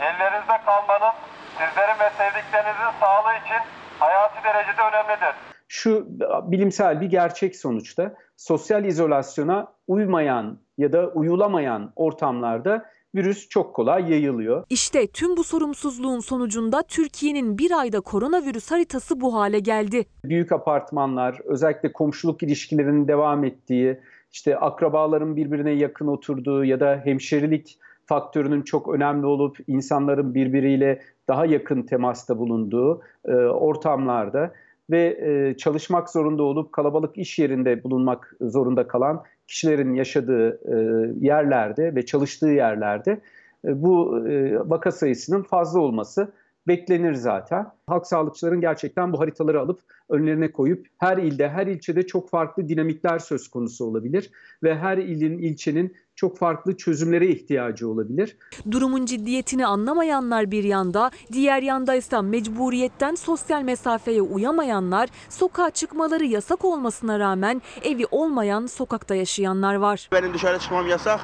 [0.00, 1.14] ellerinizde kalmanın
[1.52, 3.62] sizlerin ve sevdiklerinizin sağlığı için
[3.98, 5.34] hayati derecede önemlidir.
[5.68, 6.06] Şu
[6.50, 12.84] bilimsel bir gerçek sonuçta sosyal izolasyona uymayan ya da uyulamayan ortamlarda
[13.14, 14.64] virüs çok kolay yayılıyor.
[14.70, 20.04] İşte tüm bu sorumsuzluğun sonucunda Türkiye'nin bir ayda koronavirüs haritası bu hale geldi.
[20.24, 24.00] Büyük apartmanlar, özellikle komşuluk ilişkilerinin devam ettiği,
[24.34, 31.46] işte akrabaların birbirine yakın oturduğu ya da hemşerilik faktörünün çok önemli olup insanların birbiriyle daha
[31.46, 34.52] yakın temasta bulunduğu e, ortamlarda
[34.90, 40.76] ve e, çalışmak zorunda olup kalabalık iş yerinde bulunmak zorunda kalan kişilerin yaşadığı e,
[41.20, 43.20] yerlerde ve çalıştığı yerlerde
[43.64, 46.32] e, bu e, vaka sayısının fazla olması
[46.68, 47.66] beklenir zaten.
[47.86, 53.18] Halk sağlıkçıların gerçekten bu haritaları alıp önlerine koyup her ilde, her ilçede çok farklı dinamikler
[53.18, 54.30] söz konusu olabilir
[54.62, 58.36] ve her ilin, ilçenin çok farklı çözümlere ihtiyacı olabilir.
[58.70, 66.64] Durumun ciddiyetini anlamayanlar bir yanda, diğer yanda ise mecburiyetten sosyal mesafeye uyamayanlar, sokağa çıkmaları yasak
[66.64, 70.08] olmasına rağmen evi olmayan sokakta yaşayanlar var.
[70.12, 71.20] Benim dışarı çıkmam yasak.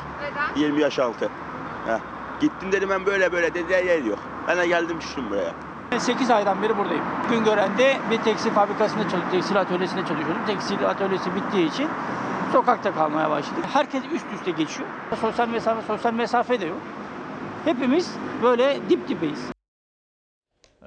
[0.56, 0.66] Neden?
[0.68, 1.28] 20 yaş altı.
[1.86, 2.19] Heh.
[2.40, 4.18] Gittim dedim ben böyle böyle dediler yer yok.
[4.48, 5.54] Ben de geldim düştüm buraya.
[5.98, 7.04] 8 aydan beri buradayım.
[7.30, 10.46] Güngören'de bir tekstil fabrikasında çalışıyordum, tekstil atölyesinde çalışıyordum.
[10.46, 11.88] Tekstil atölyesi bittiği için
[12.52, 13.64] sokakta kalmaya başladık.
[13.72, 14.88] Herkes üst üste geçiyor.
[15.20, 16.78] Sosyal mesafe, sosyal mesafe de yok.
[17.64, 18.10] Hepimiz
[18.42, 19.40] böyle dip dibeyiz.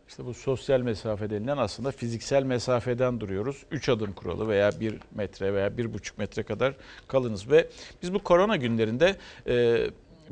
[0.07, 3.63] İşte bu sosyal mesafe denilen aslında fiziksel mesafeden duruyoruz.
[3.71, 6.73] 3 adım kuralı veya 1 metre veya 1,5 metre kadar
[7.07, 7.51] kalınız.
[7.51, 7.69] Ve
[8.01, 9.15] biz bu korona günlerinde
[9.47, 9.87] e,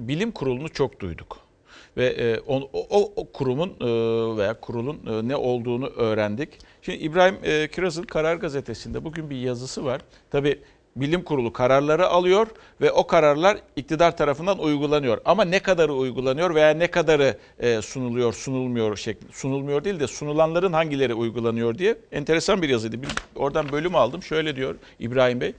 [0.08, 1.38] bilim kurulunu çok duyduk.
[1.98, 3.88] Ve e, o, o, o kurumun e,
[4.38, 6.50] veya kurulun e, ne olduğunu öğrendik.
[6.82, 10.02] Şimdi İbrahim e, Kiraz'ın Karar Gazetesi'nde bugün bir yazısı var.
[10.32, 10.60] Tabii
[10.96, 12.48] bilim kurulu kararları alıyor
[12.82, 15.22] ve o kararlar iktidar tarafından uygulanıyor.
[15.26, 20.74] Ama ne kadarı uygulanıyor veya ne kadarı e, sunuluyor, sunulmuyor şekli, sunulmuyor değil de sunulanların
[20.74, 23.02] hangileri uygulanıyor diye enteresan bir yazıydı.
[23.02, 24.24] Bir, oradan bölüm aldım.
[24.24, 25.54] Şöyle diyor İbrahim Bey.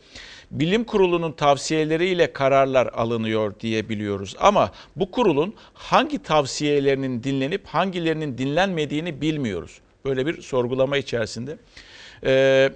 [0.52, 4.36] Bilim kurulunun tavsiyeleriyle kararlar alınıyor diye biliyoruz.
[4.38, 9.80] Ama bu kurulun hangi tavsiyelerinin dinlenip hangilerinin dinlenmediğini bilmiyoruz.
[10.04, 11.56] Böyle bir sorgulama içerisinde.
[12.24, 12.72] Ee,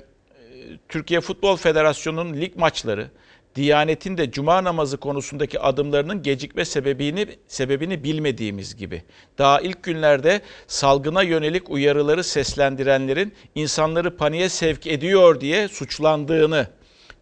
[0.88, 3.10] Türkiye Futbol Federasyonu'nun lig maçları,
[3.54, 9.02] Diyanet'in de cuma namazı konusundaki adımlarının gecikme sebebini sebebini bilmediğimiz gibi.
[9.38, 16.66] Daha ilk günlerde salgına yönelik uyarıları seslendirenlerin insanları paniğe sevk ediyor diye suçlandığını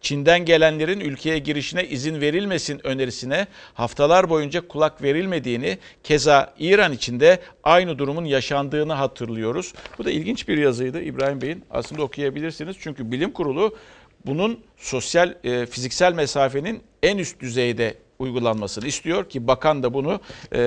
[0.05, 7.99] Çin'den gelenlerin ülkeye girişine izin verilmesin önerisine haftalar boyunca kulak verilmediğini, keza İran içinde aynı
[7.99, 9.73] durumun yaşandığını hatırlıyoruz.
[9.97, 11.63] Bu da ilginç bir yazıydı İbrahim Bey'in.
[11.69, 13.77] Aslında okuyabilirsiniz çünkü bilim kurulu
[14.25, 20.19] bunun sosyal, e, fiziksel mesafenin en üst düzeyde uygulanmasını istiyor ki bakan da bunu
[20.53, 20.57] e,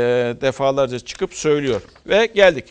[0.41, 1.83] defalarca çıkıp söylüyor.
[2.07, 2.65] Ve geldik.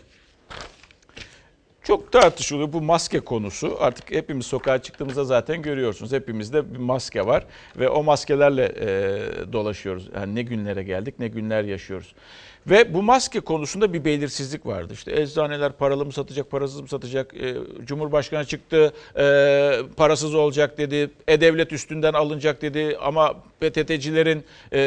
[1.88, 3.78] Çok tartışılıyor bu maske konusu.
[3.80, 6.12] Artık hepimiz sokağa çıktığımızda zaten görüyorsunuz.
[6.12, 7.46] Hepimizde bir maske var
[7.78, 10.10] ve o maskelerle e, dolaşıyoruz.
[10.16, 12.14] Yani ne günlere geldik, ne günler yaşıyoruz.
[12.70, 14.94] Ve bu maske konusunda bir belirsizlik vardı.
[14.94, 17.34] İşte eczaneler paralı mı satacak, parasız mı satacak?
[17.34, 17.56] Ee,
[17.86, 21.10] Cumhurbaşkanı çıktı, e, parasız olacak dedi.
[21.28, 22.98] E-Devlet üstünden alınacak dedi.
[23.02, 24.82] Ama PTT'cilerin e,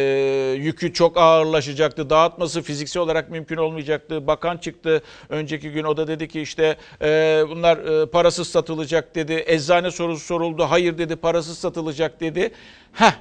[0.59, 2.11] yükü çok ağırlaşacaktı.
[2.11, 4.27] Dağıtması fiziksel olarak mümkün olmayacaktı.
[4.27, 9.45] Bakan çıktı önceki gün o da dedi ki işte e, bunlar e, parasız satılacak dedi.
[9.47, 10.63] Eczane sorusu soruldu.
[10.63, 12.51] Hayır dedi parasız satılacak dedi.
[12.93, 13.13] Heh,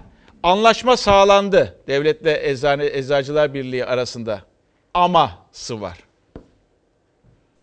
[0.43, 4.41] anlaşma sağlandı devletle eczane eczacılar birliği arasında.
[4.93, 5.97] Aması var.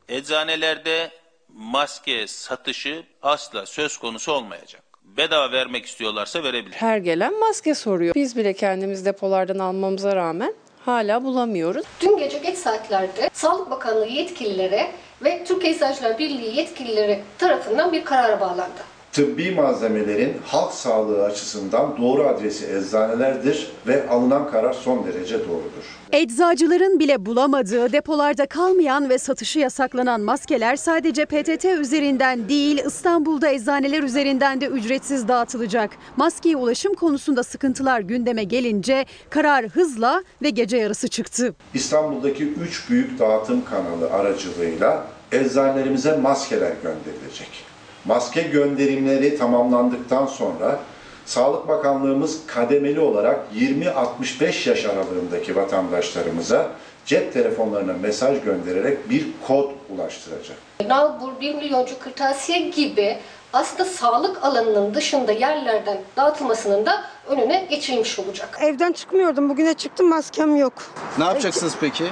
[0.09, 1.11] Eczanelerde
[1.55, 4.83] maske satışı asla söz konusu olmayacak.
[5.03, 6.74] Bedava vermek istiyorlarsa verebilir.
[6.74, 8.14] Her gelen maske soruyor.
[8.14, 10.55] Biz bile kendimiz depolardan almamıza rağmen
[10.85, 11.87] hala bulamıyoruz.
[12.01, 14.91] Dün gece geç saatlerde Sağlık Bakanlığı yetkilileri
[15.24, 18.96] ve Türk Eczacılar Birliği yetkilileri tarafından bir karar bağlandı.
[19.17, 25.97] Tıbbi malzemelerin halk sağlığı açısından doğru adresi eczanelerdir ve alınan karar son derece doğrudur.
[26.12, 34.03] Eczacıların bile bulamadığı, depolarda kalmayan ve satışı yasaklanan maskeler sadece PTT üzerinden değil İstanbul'da eczaneler
[34.03, 35.91] üzerinden de ücretsiz dağıtılacak.
[36.17, 41.55] Maskeye ulaşım konusunda sıkıntılar gündeme gelince karar hızla ve gece yarısı çıktı.
[41.75, 47.76] İstanbul'daki üç büyük dağıtım kanalı aracılığıyla eczanelerimize maskeler gönderilecek.
[48.07, 50.79] Maske gönderimleri tamamlandıktan sonra
[51.27, 56.69] Sağlık Bakanlığımız kademeli olarak 20-65 yaş aralığındaki vatandaşlarımıza
[57.07, 60.57] cep telefonlarına mesaj göndererek bir kod ulaştıracak.
[60.89, 63.19] Nalbur, 1 milyoncu kırtasiye gibi
[63.53, 68.59] aslında sağlık alanının dışında yerlerden dağıtılmasının da önüne geçilmiş olacak.
[68.61, 69.49] Evden çıkmıyordum.
[69.49, 70.73] Bugüne çıktım maskem yok.
[71.19, 72.05] Ne yapacaksınız peki?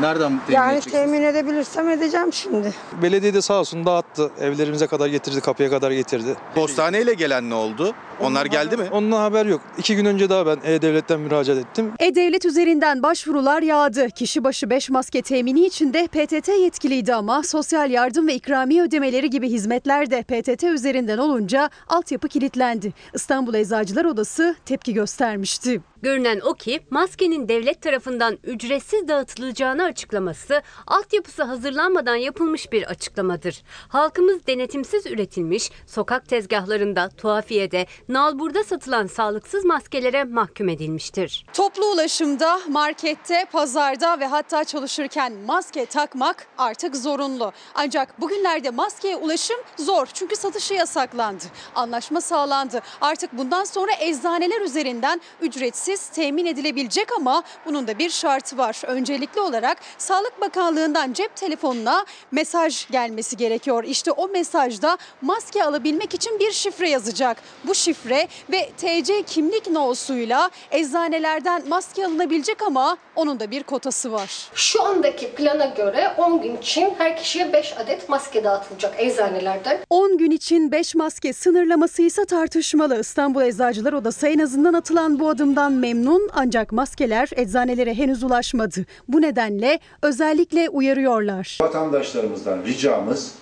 [0.00, 1.04] Nereden temin Yani edeceksiniz?
[1.04, 2.74] temin edebilirsem edeceğim şimdi.
[3.02, 4.30] Belediye de sağ olsun dağıttı.
[4.40, 6.36] Evlerimize kadar getirdi, kapıya kadar getirdi.
[6.54, 7.94] Postaneyle gelen ne oldu?
[8.20, 8.84] Onlar geldi mi?
[8.92, 9.60] Ondan haber yok.
[9.78, 11.92] İki gün önce daha ben E-Devlet'ten müracaat ettim.
[11.98, 14.10] E-Devlet üzerinden başvurular yağdı.
[14.10, 19.30] Kişi başı 5 maske temini için de PTT yetkiliydi ama sosyal yardım ve ikramiye ödemeleri
[19.30, 22.92] gibi hizmetler de PTT üzerinden olunca altyapı kilitlendi.
[23.14, 25.80] İstanbul Eczacılar Odası tepki göstermişti.
[26.02, 33.62] Görünen o ki maskenin devlet tarafından ücretsiz dağıtılacağını açıklaması altyapısı hazırlanmadan yapılmış bir açıklamadır.
[33.88, 41.46] Halkımız denetimsiz üretilmiş, sokak tezgahlarında, tuhafiyede, nalburda satılan sağlıksız maskelere mahkum edilmiştir.
[41.52, 47.52] Toplu ulaşımda, markette, pazarda ve hatta çalışırken maske takmak artık zorunlu.
[47.74, 51.44] Ancak bugünlerde maskeye ulaşım zor çünkü satışı yasaklandı.
[51.74, 52.80] Anlaşma sağlandı.
[53.00, 58.82] Artık bundan sonra eczaneler üzerinden ücretsiz temin edilebilecek ama bunun da bir şartı var.
[58.86, 63.84] Öncelikli olarak Sağlık Bakanlığı'ndan cep telefonuna mesaj gelmesi gerekiyor.
[63.84, 67.36] İşte o mesajda maske alabilmek için bir şifre yazacak.
[67.64, 68.28] Bu şifre ve
[68.76, 74.48] TC kimlik nosuyla eczanelerden maske alınabilecek ama onun da bir kotası var.
[74.54, 79.78] Şu andaki plana göre 10 gün için her kişiye 5 adet maske dağıtılacak eczanelerden.
[79.90, 83.00] 10 gün için 5 maske sınırlaması ise tartışmalı.
[83.00, 88.86] İstanbul Eczacılar Odası en azından atılan bu adımdan memnun ancak maskeler eczanelere henüz ulaşmadı.
[89.08, 91.58] Bu nedenle özellikle uyarıyorlar.
[91.60, 93.32] Vatandaşlarımızdan ricamız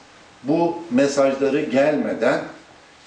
[0.42, 2.40] bu mesajları gelmeden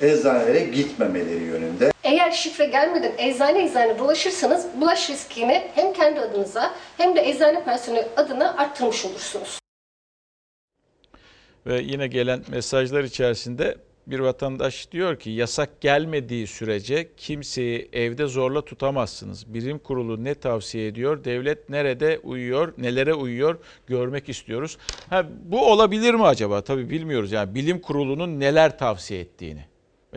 [0.01, 1.91] eczanelere gitmemeleri yönünde.
[2.03, 8.07] Eğer şifre gelmeden eczane eczane dolaşırsanız bulaş riskini hem kendi adınıza hem de eczane personeli
[8.17, 9.59] adına arttırmış olursunuz.
[11.65, 13.77] Ve yine gelen mesajlar içerisinde
[14.07, 19.53] bir vatandaş diyor ki yasak gelmediği sürece kimseyi evde zorla tutamazsınız.
[19.53, 21.23] Bilim kurulu ne tavsiye ediyor?
[21.23, 22.73] Devlet nerede uyuyor?
[22.77, 23.57] Nelere uyuyor?
[23.87, 24.77] Görmek istiyoruz.
[25.09, 26.61] Ha, bu olabilir mi acaba?
[26.61, 27.31] Tabii bilmiyoruz.
[27.31, 29.65] Yani bilim kurulunun neler tavsiye ettiğini.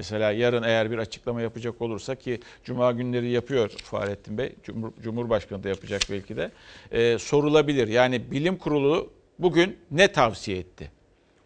[0.01, 5.65] Mesela yarın eğer bir açıklama yapacak olursa ki Cuma günleri yapıyor Fahrettin Bey, Cumhur, Cumhurbaşkanı
[5.65, 6.51] da yapacak belki de,
[6.93, 7.89] e, sorulabilir.
[7.89, 10.91] Yani bilim kurulu bugün ne tavsiye etti?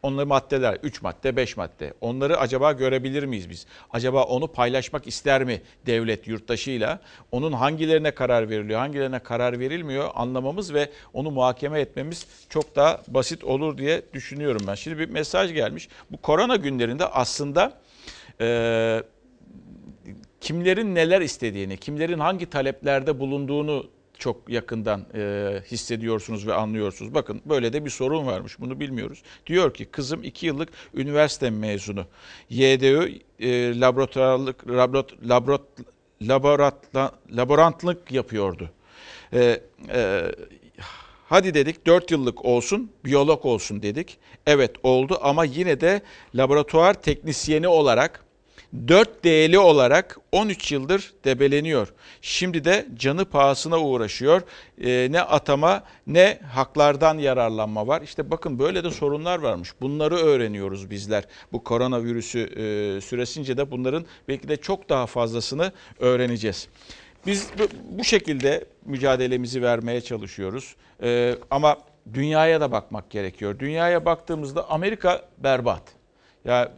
[0.03, 1.95] Onları maddeler, 3 madde, 5 madde.
[2.01, 3.67] Onları acaba görebilir miyiz biz?
[3.91, 7.01] Acaba onu paylaşmak ister mi devlet yurttaşıyla?
[7.33, 13.45] Onun hangilerine karar veriliyor, hangilerine karar verilmiyor anlamamız ve onu muhakeme etmemiz çok daha basit
[13.45, 14.75] olur diye düşünüyorum ben.
[14.75, 15.89] Şimdi bir mesaj gelmiş.
[16.11, 17.84] Bu korona günlerinde aslında
[18.41, 19.03] e,
[20.41, 23.87] kimlerin neler istediğini, kimlerin hangi taleplerde bulunduğunu
[24.19, 27.15] çok yakından e, hissediyorsunuz ve anlıyorsunuz.
[27.15, 29.23] Bakın böyle de bir sorun varmış bunu bilmiyoruz.
[29.47, 32.05] Diyor ki kızım 2 yıllık üniversite mezunu.
[32.51, 35.61] YDÜ e, laboratuvarlık laborat, laborat,
[36.23, 38.71] laboratla, laborantlık yapıyordu.
[39.33, 39.61] E,
[39.93, 40.23] e,
[41.27, 44.19] hadi dedik 4 yıllık olsun biyolog olsun dedik.
[44.47, 46.03] Evet oldu ama yine de
[46.35, 48.24] laboratuvar teknisyeni olarak
[48.87, 51.93] 4D'li olarak 13 yıldır debeleniyor.
[52.23, 54.43] Şimdi de canı pahasına uğraşıyor.
[54.85, 58.03] Ee, ne atama ne haklardan yararlanma var.
[58.03, 59.73] İşte bakın böyle de sorunlar varmış.
[59.81, 61.25] Bunları öğreniyoruz bizler.
[61.53, 66.69] Bu koronavirüsü e, süresince de bunların belki de çok daha fazlasını öğreneceğiz.
[67.27, 67.49] Biz
[67.99, 70.77] bu- şekilde mücadelemizi vermeye çalışıyoruz.
[71.03, 71.77] Ee, ama
[72.15, 73.59] dünyaya da bakmak gerekiyor.
[73.59, 75.83] Dünyaya baktığımızda Amerika berbat.
[76.45, 76.73] Ya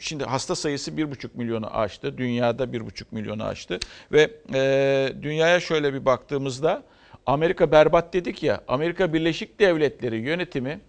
[0.00, 2.18] şimdi hasta sayısı 1,5 milyonu aştı.
[2.18, 3.78] Dünyada 1,5 milyonu aştı.
[4.12, 6.82] Ve e, dünyaya şöyle bir baktığımızda
[7.26, 8.60] Amerika berbat dedik ya.
[8.68, 10.80] Amerika Birleşik Devletleri yönetimi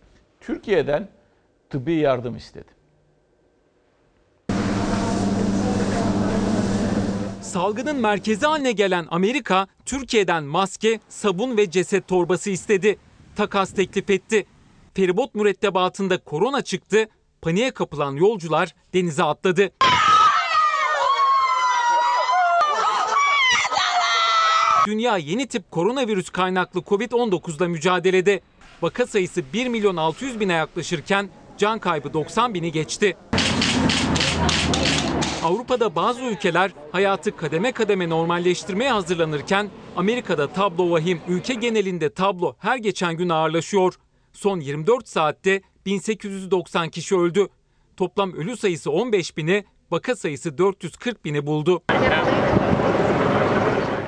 [0.42, 1.08] Türkiye'den
[1.70, 2.82] tıbbi yardım istedi.
[7.42, 12.98] Salgının merkezi haline gelen Amerika, Türkiye'den maske, sabun ve ceset torbası istedi.
[13.36, 14.46] Takas teklif etti.
[14.94, 17.08] Feribot mürettebatında korona çıktı,
[17.42, 19.72] paniğe kapılan yolcular denize atladı.
[24.88, 28.42] Dünya yeni tip koronavirüs kaynaklı Covid-19'la mücadelede.
[28.82, 33.18] Vaka sayısı 1 milyon 600 bine yaklaşırken can kaybı 90 bini geçti.
[35.44, 41.22] Avrupa'da bazı ülkeler hayatı kademe kademe normalleştirmeye hazırlanırken Amerika'da tablo vahim.
[41.28, 43.94] Ülke genelinde tablo her geçen gün ağırlaşıyor.
[44.34, 47.48] Son 24 saatte 1890 kişi öldü.
[47.98, 51.82] Toplam ölü sayısı 15 bini, vaka sayısı 440 bini buldu.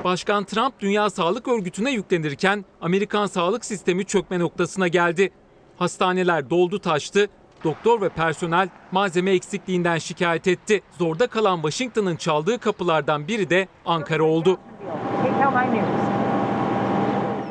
[0.03, 5.31] Başkan Trump Dünya Sağlık Örgütü'ne yüklenirken Amerikan sağlık sistemi çökme noktasına geldi.
[5.77, 7.29] Hastaneler doldu taştı,
[7.63, 10.81] doktor ve personel malzeme eksikliğinden şikayet etti.
[10.99, 14.59] Zorda kalan Washington'ın çaldığı kapılardan biri de Ankara oldu.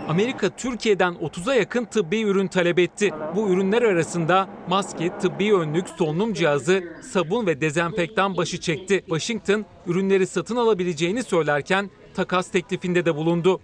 [0.09, 3.14] Amerika Türkiye'den 30'a yakın tıbbi ürün talep etti.
[3.36, 9.00] Bu ürünler arasında maske, tıbbi önlük, solunum cihazı, sabun ve dezenfektan başı çekti.
[9.07, 13.61] Washington ürünleri satın alabileceğini söylerken takas teklifinde de bulundu.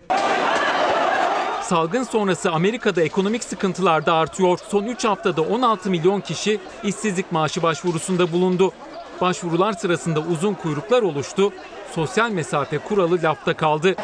[1.62, 4.58] Salgın sonrası Amerika'da ekonomik sıkıntılar da artıyor.
[4.68, 8.72] Son 3 haftada 16 milyon kişi işsizlik maaşı başvurusunda bulundu.
[9.20, 11.52] Başvurular sırasında uzun kuyruklar oluştu.
[11.94, 13.94] Sosyal mesafe kuralı lafta kaldı.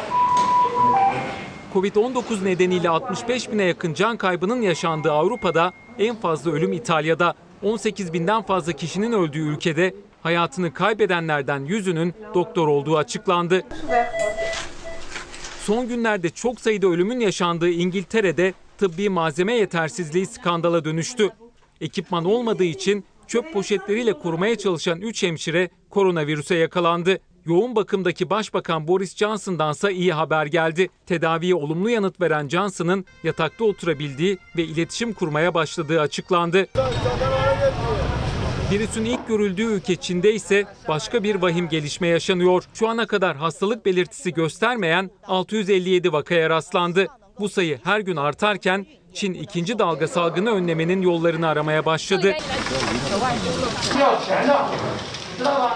[1.75, 7.33] Covid-19 nedeniyle 65 bine yakın can kaybının yaşandığı Avrupa'da en fazla ölüm İtalya'da.
[7.63, 13.63] 18 binden fazla kişinin öldüğü ülkede hayatını kaybedenlerden yüzünün doktor olduğu açıklandı.
[15.59, 21.29] Son günlerde çok sayıda ölümün yaşandığı İngiltere'de tıbbi malzeme yetersizliği skandala dönüştü.
[21.81, 27.19] Ekipman olmadığı için çöp poşetleriyle korumaya çalışan 3 hemşire koronavirüse yakalandı.
[27.45, 30.89] Yoğun bakımdaki Başbakan Boris Johnson'dansa iyi haber geldi.
[31.05, 36.67] Tedaviye olumlu yanıt veren Johnson'ın yatakta oturabildiği ve iletişim kurmaya başladığı açıklandı.
[38.71, 42.63] Virüsün ilk görüldüğü ülke Çin'de ise başka bir vahim gelişme yaşanıyor.
[42.73, 47.07] Şu ana kadar hastalık belirtisi göstermeyen 657 vakaya rastlandı.
[47.39, 52.33] Bu sayı her gün artarken Çin ikinci dalga salgını önlemenin yollarını aramaya başladı.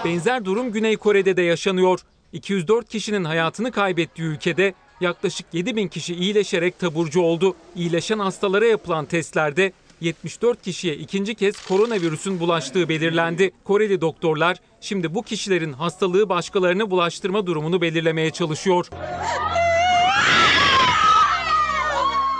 [0.04, 2.00] Benzer durum Güney Kore'de de yaşanıyor.
[2.32, 7.54] 204 kişinin hayatını kaybettiği ülkede yaklaşık 7 bin kişi iyileşerek taburcu oldu.
[7.76, 13.50] İyileşen hastalara yapılan testlerde 74 kişiye ikinci kez koronavirüsün bulaştığı belirlendi.
[13.64, 18.86] Koreli doktorlar şimdi bu kişilerin hastalığı başkalarına bulaştırma durumunu belirlemeye çalışıyor.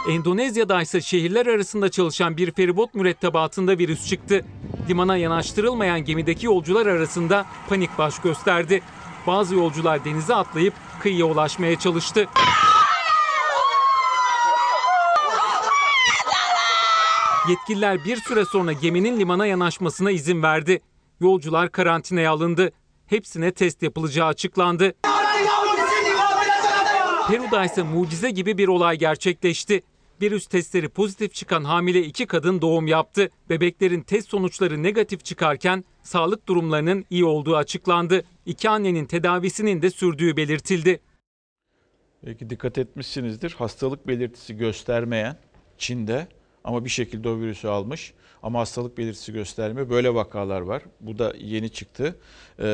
[0.09, 4.44] Endonezya'da ise şehirler arasında çalışan bir feribot mürettebatında virüs çıktı.
[4.88, 8.82] Limana yanaştırılmayan gemideki yolcular arasında panik baş gösterdi.
[9.26, 12.28] Bazı yolcular denize atlayıp kıyıya ulaşmaya çalıştı.
[17.48, 20.80] Yetkililer bir süre sonra geminin limana yanaşmasına izin verdi.
[21.20, 22.72] Yolcular karantinaya alındı.
[23.07, 24.94] Hepsine test yapılacağı açıklandı.
[27.29, 29.83] Peru'da ise mucize gibi bir olay gerçekleşti.
[30.23, 33.31] Virüs testleri pozitif çıkan hamile iki kadın doğum yaptı.
[33.51, 38.25] Bebeklerin test sonuçları negatif çıkarken sağlık durumlarının iyi olduğu açıklandı.
[38.47, 41.01] İki annenin tedavisinin de sürdüğü belirtildi.
[42.27, 43.55] Belki dikkat etmişsinizdir.
[43.59, 45.37] Hastalık belirtisi göstermeyen
[45.79, 46.29] Çin'de
[46.65, 49.91] ama bir şekilde o virüsü almış ama hastalık belirtisi göstermiyor.
[49.91, 50.83] Böyle vakalar var.
[51.01, 52.17] Bu da yeni çıktı.
[52.59, 52.67] Ee,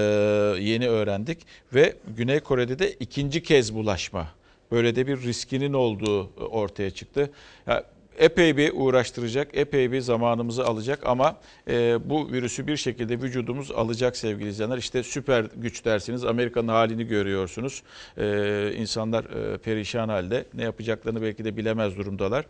[0.61, 1.39] yeni öğrendik
[1.75, 4.29] ve Güney Kore'de de ikinci kez bulaşma.
[4.71, 7.31] Böyle de bir riskinin olduğu ortaya çıktı.
[7.67, 7.85] Ya,
[8.19, 11.37] epey bir uğraştıracak, epey bir zamanımızı alacak ama
[11.69, 14.79] e, bu virüsü bir şekilde vücudumuz alacak sevgili izleyenler.
[14.79, 17.83] İşte süper güç dersiniz, Amerika'nın halini görüyorsunuz.
[18.19, 22.45] E, insanlar e, perişan halde, ne yapacaklarını belki de bilemez durumdalar.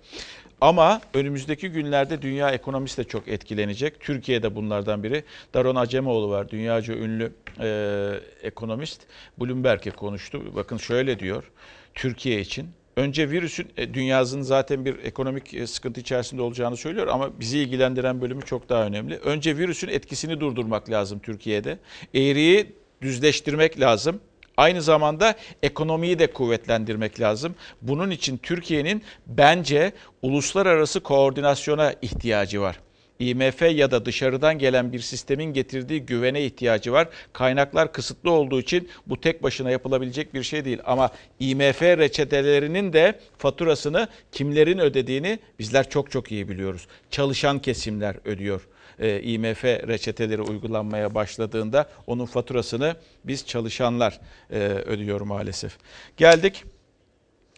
[0.60, 4.00] Ama önümüzdeki günlerde dünya ekonomisi de çok etkilenecek.
[4.00, 5.24] Türkiye'de bunlardan biri.
[5.54, 8.12] Daron Acemoğlu var, dünyaca ünlü e,
[8.42, 9.02] ekonomist.
[9.38, 10.42] Bloomberg'e konuştu.
[10.54, 11.50] Bakın şöyle diyor,
[11.94, 17.40] Türkiye için Önce virüsün e, dünyasının zaten bir ekonomik e, sıkıntı içerisinde olacağını söylüyor ama
[17.40, 19.16] bizi ilgilendiren bölümü çok daha önemli.
[19.16, 21.78] Önce virüsün etkisini durdurmak lazım Türkiye'de.
[22.14, 22.72] Eğriyi
[23.02, 24.20] düzleştirmek lazım.
[24.56, 27.54] Aynı zamanda ekonomiyi de kuvvetlendirmek lazım.
[27.82, 29.92] Bunun için Türkiye'nin bence
[30.22, 32.78] uluslararası koordinasyona ihtiyacı var.
[33.18, 37.08] IMF ya da dışarıdan gelen bir sistemin getirdiği güvene ihtiyacı var.
[37.32, 40.78] Kaynaklar kısıtlı olduğu için bu tek başına yapılabilecek bir şey değil.
[40.84, 41.10] Ama
[41.40, 46.86] IMF reçetelerinin de faturasını kimlerin ödediğini bizler çok çok iyi biliyoruz.
[47.10, 48.68] Çalışan kesimler ödüyor.
[48.98, 55.76] Ee, IMF reçeteleri uygulanmaya başladığında onun faturasını biz çalışanlar e, ödüyor maalesef.
[56.16, 56.64] Geldik.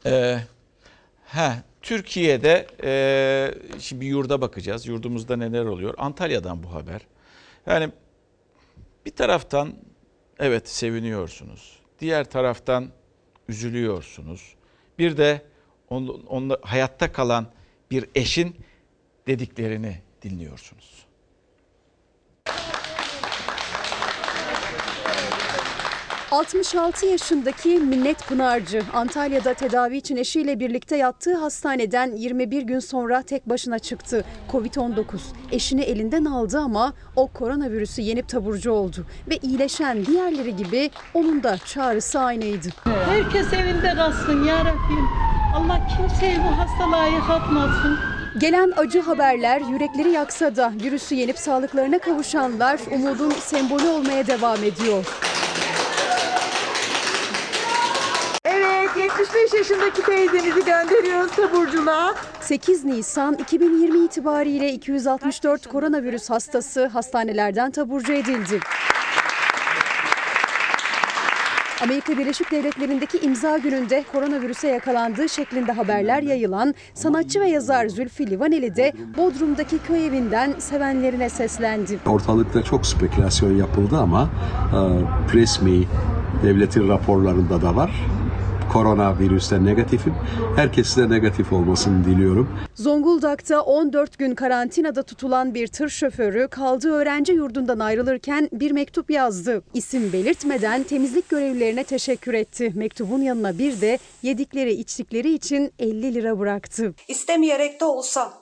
[0.07, 0.39] Ee,
[1.29, 1.51] He,
[1.83, 4.87] Türkiye'de e, şimdi yurda bakacağız.
[4.87, 5.95] Yurdumuzda neler oluyor?
[5.99, 7.01] Antalya'dan bu haber.
[7.67, 7.91] Yani
[9.07, 9.75] bir taraftan
[10.39, 11.79] evet seviniyorsunuz.
[12.01, 12.89] Diğer taraftan
[13.49, 14.55] üzülüyorsunuz.
[14.99, 15.43] Bir de
[15.91, 17.47] on, onla, hayatta kalan
[17.91, 18.57] bir eşin
[19.27, 21.08] dediklerini dinliyorsunuz.
[26.31, 33.49] ...66 yaşındaki Minnet Pınarcı Antalya'da tedavi için eşiyle birlikte yattığı hastaneden 21 gün sonra tek
[33.49, 34.25] başına çıktı.
[34.53, 35.05] Covid-19
[35.53, 39.07] eşini elinden aldı ama o koronavirüsü yenip taburcu oldu.
[39.31, 42.69] Ve iyileşen diğerleri gibi onun da çağrısı aynıydı.
[42.85, 45.09] Herkes evinde kalsın ya Rabbim.
[45.55, 47.99] Allah kimseyi bu hastalığa yıkatmasın.
[48.39, 55.05] Gelen acı haberler yürekleri yaksa da virüsü yenip sağlıklarına kavuşanlar umudun sembolü olmaya devam ediyor.
[58.97, 62.15] Evet 75 yaşındaki teyzenizi gönderiyoruz taburculuğa.
[62.41, 68.61] 8 Nisan 2020 itibariyle 264 koronavirüs hastası hastanelerden taburcu edildi.
[71.83, 78.77] Amerika Birleşik Devletleri'ndeki imza gününde koronavirüse yakalandığı şeklinde haberler yayılan sanatçı ve yazar Zülfü Livaneli
[78.77, 81.99] de Bodrum'daki köy evinden sevenlerine seslendi.
[82.07, 84.29] Ortalıkta çok spekülasyon yapıldı ama
[84.73, 84.79] e,
[85.35, 85.85] resmi
[86.43, 87.91] devletin raporlarında da var.
[88.73, 90.15] Koronavirüste negatifim.
[90.57, 92.61] Herkese de negatif olmasını diliyorum.
[92.75, 99.63] Zonguldak'ta 14 gün karantinada tutulan bir tır şoförü kaldığı öğrenci yurdundan ayrılırken bir mektup yazdı.
[99.75, 102.73] İsim belirtmeden temizlik görevlilerine teşekkür etti.
[102.75, 106.95] Mektubun yanına bir de yedikleri içtikleri için 50 lira bıraktı.
[107.09, 108.33] İstemeyerek de olsa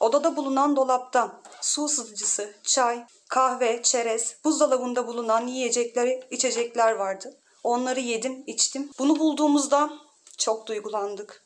[0.00, 7.34] odada bulunan dolapta su ısıtıcısı, çay, kahve, çerez, buzdolabında bulunan yiyecekleri, içecekler vardı.
[7.66, 8.90] Onları yedim, içtim.
[8.98, 9.90] Bunu bulduğumuzda
[10.38, 11.42] çok duygulandık.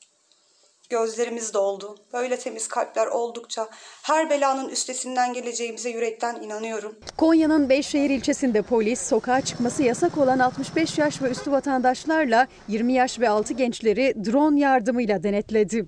[0.91, 1.99] Gözlerimiz doldu.
[2.13, 3.69] Böyle temiz kalpler oldukça
[4.03, 6.95] her belanın üstesinden geleceğimize yürekten inanıyorum.
[7.17, 13.21] Konya'nın Beyşehir ilçesinde polis sokağa çıkması yasak olan 65 yaş ve üstü vatandaşlarla 20 yaş
[13.21, 15.87] ve altı gençleri drone yardımıyla denetledi.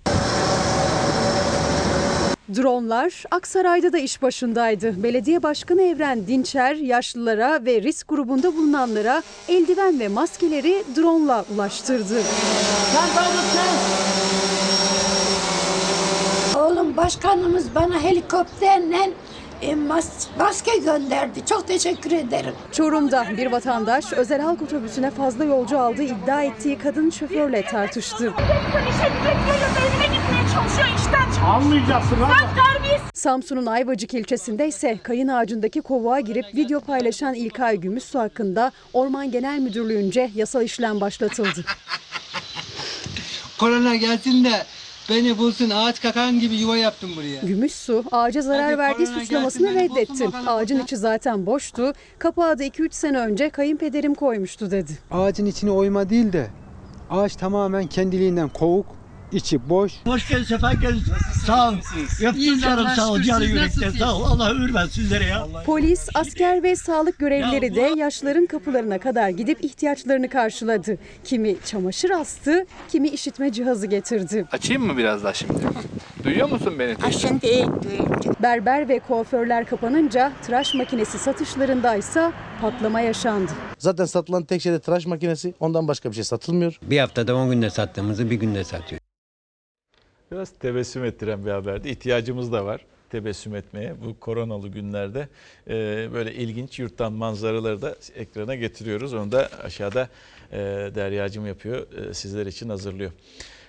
[2.56, 5.02] Dronlar Aksaray'da da iş başındaydı.
[5.02, 12.22] Belediye Başkanı Evren Dinçer yaşlılara ve risk grubunda bulunanlara eldiven ve maskeleri drone'la ulaştırdı.
[16.56, 19.10] Oğlum başkanımız bana helikopterle
[19.62, 21.46] e, mas- maske gönderdi.
[21.46, 22.54] Çok teşekkür ederim.
[22.72, 28.32] Çorum'da bir vatandaş özel halk otobüsüne fazla yolcu aldığı iddia ettiği kadın şoförle tartıştı.
[31.46, 32.16] Almayacaksın
[33.14, 39.58] Samsun'un Ayvacık ilçesinde ise kayın ağacındaki kovuğa girip video paylaşan İlkay Gümüşsu hakkında Orman Genel
[39.58, 41.64] Müdürlüğü'nce yasal işlem başlatıldı.
[43.58, 44.50] Korona gelsin de
[45.10, 47.40] beni bulsun ağaç kakan gibi yuva yaptım buraya.
[47.40, 50.28] Gümüşsu ağaca zarar Hadi verdiği suçlamasını reddetti.
[50.46, 50.84] Ağacın burada.
[50.84, 51.92] içi zaten boştu.
[52.18, 54.92] Kapağı da 2-3 sene önce kayınpederim koymuştu dedi.
[55.10, 56.46] Ağacın içine oyma değil de
[57.10, 58.86] ağaç tamamen kendiliğinden kovuk,
[59.32, 59.92] içi boş.
[60.04, 61.02] Hoş geldin, sefa geldin.
[61.46, 61.74] Sağ ol.
[62.22, 63.20] Öptüm canım, sağ ol.
[63.20, 64.24] Canı yürekten, sağ ol.
[64.24, 65.46] Allah ömür versin sizlere ya.
[65.66, 70.98] Polis, asker ve sağlık görevlileri de yaşlıların kapılarına kadar gidip ihtiyaçlarını karşıladı.
[71.24, 74.44] Kimi çamaşır astı, kimi işitme cihazı getirdi.
[74.52, 75.54] Açayım mı biraz daha şimdi?
[76.24, 76.94] Duyuyor musun beni?
[78.42, 83.52] Berber ve kuaförler kapanınca tıraş makinesi satışlarında ise patlama yaşandı.
[83.78, 85.54] Zaten satılan tek şey de tıraş makinesi.
[85.60, 86.78] Ondan başka bir şey satılmıyor.
[86.82, 89.00] Bir haftada 10 günde sattığımızı bir günde satıyor.
[90.32, 91.88] Biraz tebessüm ettiren bir haberdi.
[91.88, 92.80] İhtiyacımız da var
[93.10, 95.28] tebessüm etmeye bu koronalı günlerde.
[95.68, 99.14] Ee, böyle ilginç yurttan manzaraları da ekrana getiriyoruz.
[99.14, 100.08] Onu da aşağıda
[100.52, 100.58] e,
[100.94, 101.86] Deryacım yapıyor.
[101.92, 103.12] E, sizler için hazırlıyor.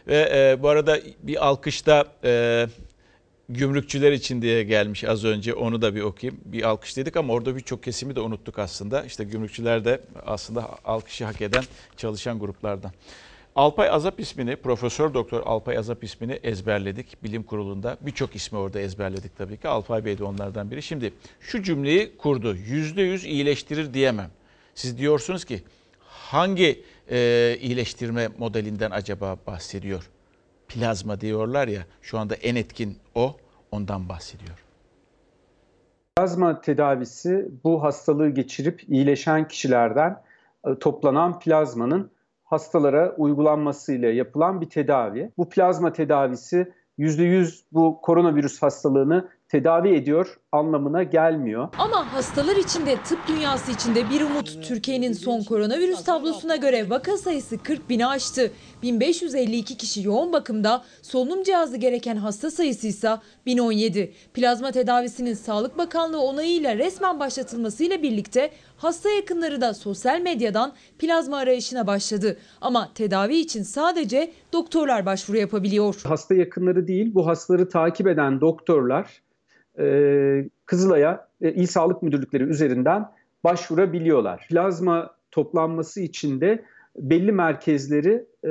[0.08, 2.68] Ve e, bu arada bir alkışta e,
[3.50, 6.42] gümrükçüler için diye gelmiş az önce onu da bir okuyayım.
[6.46, 9.04] Bir alkış dedik ama orada birçok kesimi de unuttuk aslında.
[9.04, 11.64] İşte gümrükçüler de aslında alkışı hak eden
[11.98, 12.92] çalışan gruplardan.
[13.56, 17.98] Alpay Azap ismini, Profesör Doktor Alpay Azap ismini ezberledik bilim kurulunda.
[18.02, 19.68] Birçok ismi orada ezberledik tabii ki.
[19.68, 20.82] Alpay Bey de onlardan biri.
[20.82, 22.56] Şimdi şu cümleyi kurdu.
[22.56, 24.30] Yüzde yüz iyileştirir diyemem.
[24.76, 25.64] Siz diyorsunuz ki
[26.08, 30.10] hangi e, iyileştirme modelinden acaba bahsediyor?
[30.68, 33.38] Plazma diyorlar ya şu anda en etkin o
[33.72, 34.64] ondan bahsediyor.
[36.18, 40.22] Plazma tedavisi bu hastalığı geçirip iyileşen kişilerden
[40.68, 42.12] e, toplanan plazmanın
[42.54, 45.32] hastalara uygulanmasıyla yapılan bir tedavi.
[45.38, 51.68] Bu plazma tedavisi %100 bu koronavirüs hastalığını tedavi ediyor anlamına gelmiyor.
[51.78, 54.68] Ama hastalar içinde tıp dünyası içinde bir umut.
[54.68, 58.52] Türkiye'nin son koronavirüs tablosuna göre vaka sayısı 40 bini aştı.
[58.82, 63.10] 1552 kişi yoğun bakımda, solunum cihazı gereken hasta sayısı ise
[63.46, 64.14] 1017.
[64.34, 71.88] Plazma tedavisinin Sağlık Bakanlığı onayıyla resmen başlatılmasıyla birlikte hasta yakınları da sosyal medyadan plazma arayışına
[71.88, 72.38] başladı.
[72.62, 76.02] Ama tedavi için sadece doktorlar başvuru yapabiliyor.
[76.04, 79.22] Hasta yakınları değil, bu hastaları takip eden doktorlar
[79.80, 83.06] e, Kızılay'a e, İl Sağlık Müdürlükleri üzerinden
[83.44, 84.46] başvurabiliyorlar.
[84.50, 86.64] Plazma toplanması için de
[86.98, 88.50] belli merkezleri e,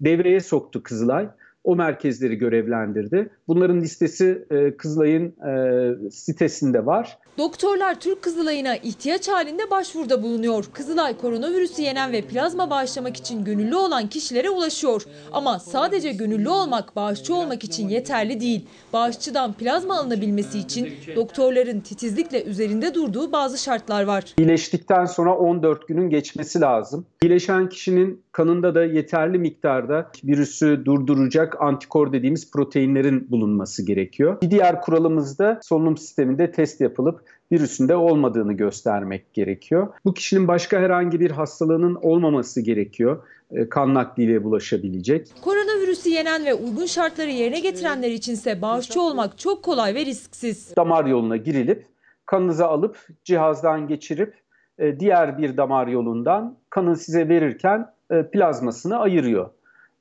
[0.00, 1.28] devreye soktu Kızılay.
[1.64, 3.30] O merkezleri görevlendirdi.
[3.48, 7.18] Bunların listesi e, Kızılay'ın e, sitesinde var.
[7.38, 10.64] Doktorlar Türk Kızılay'ına ihtiyaç halinde başvuruda bulunuyor.
[10.72, 15.02] Kızılay koronavirüsü yenen ve plazma bağışlamak için gönüllü olan kişilere ulaşıyor.
[15.32, 18.66] Ama sadece gönüllü olmak, bağışçı olmak için yeterli değil.
[18.92, 24.24] Bağışçıdan plazma alınabilmesi için doktorların titizlikle üzerinde durduğu bazı şartlar var.
[24.38, 27.06] İyileştikten sonra 14 günün geçmesi lazım.
[27.22, 34.40] İyileşen kişinin kanında da yeterli miktarda virüsü durduracak antikor dediğimiz proteinlerin bulunması gerekiyor.
[34.42, 37.21] Bir diğer kuralımız da solunum sisteminde test yapılıp
[37.52, 39.88] virüsünde olmadığını göstermek gerekiyor.
[40.04, 43.22] Bu kişinin başka herhangi bir hastalığının olmaması gerekiyor.
[43.50, 45.28] E, kan nakliyle bulaşabilecek.
[45.42, 50.76] Koronavirüsü yenen ve uygun şartları yerine getirenler içinse bağışçı olmak çok kolay ve risksiz.
[50.76, 51.86] Damar yoluna girilip
[52.26, 54.34] kanınızı alıp cihazdan geçirip
[54.78, 59.50] e, diğer bir damar yolundan kanı size verirken e, plazmasını ayırıyor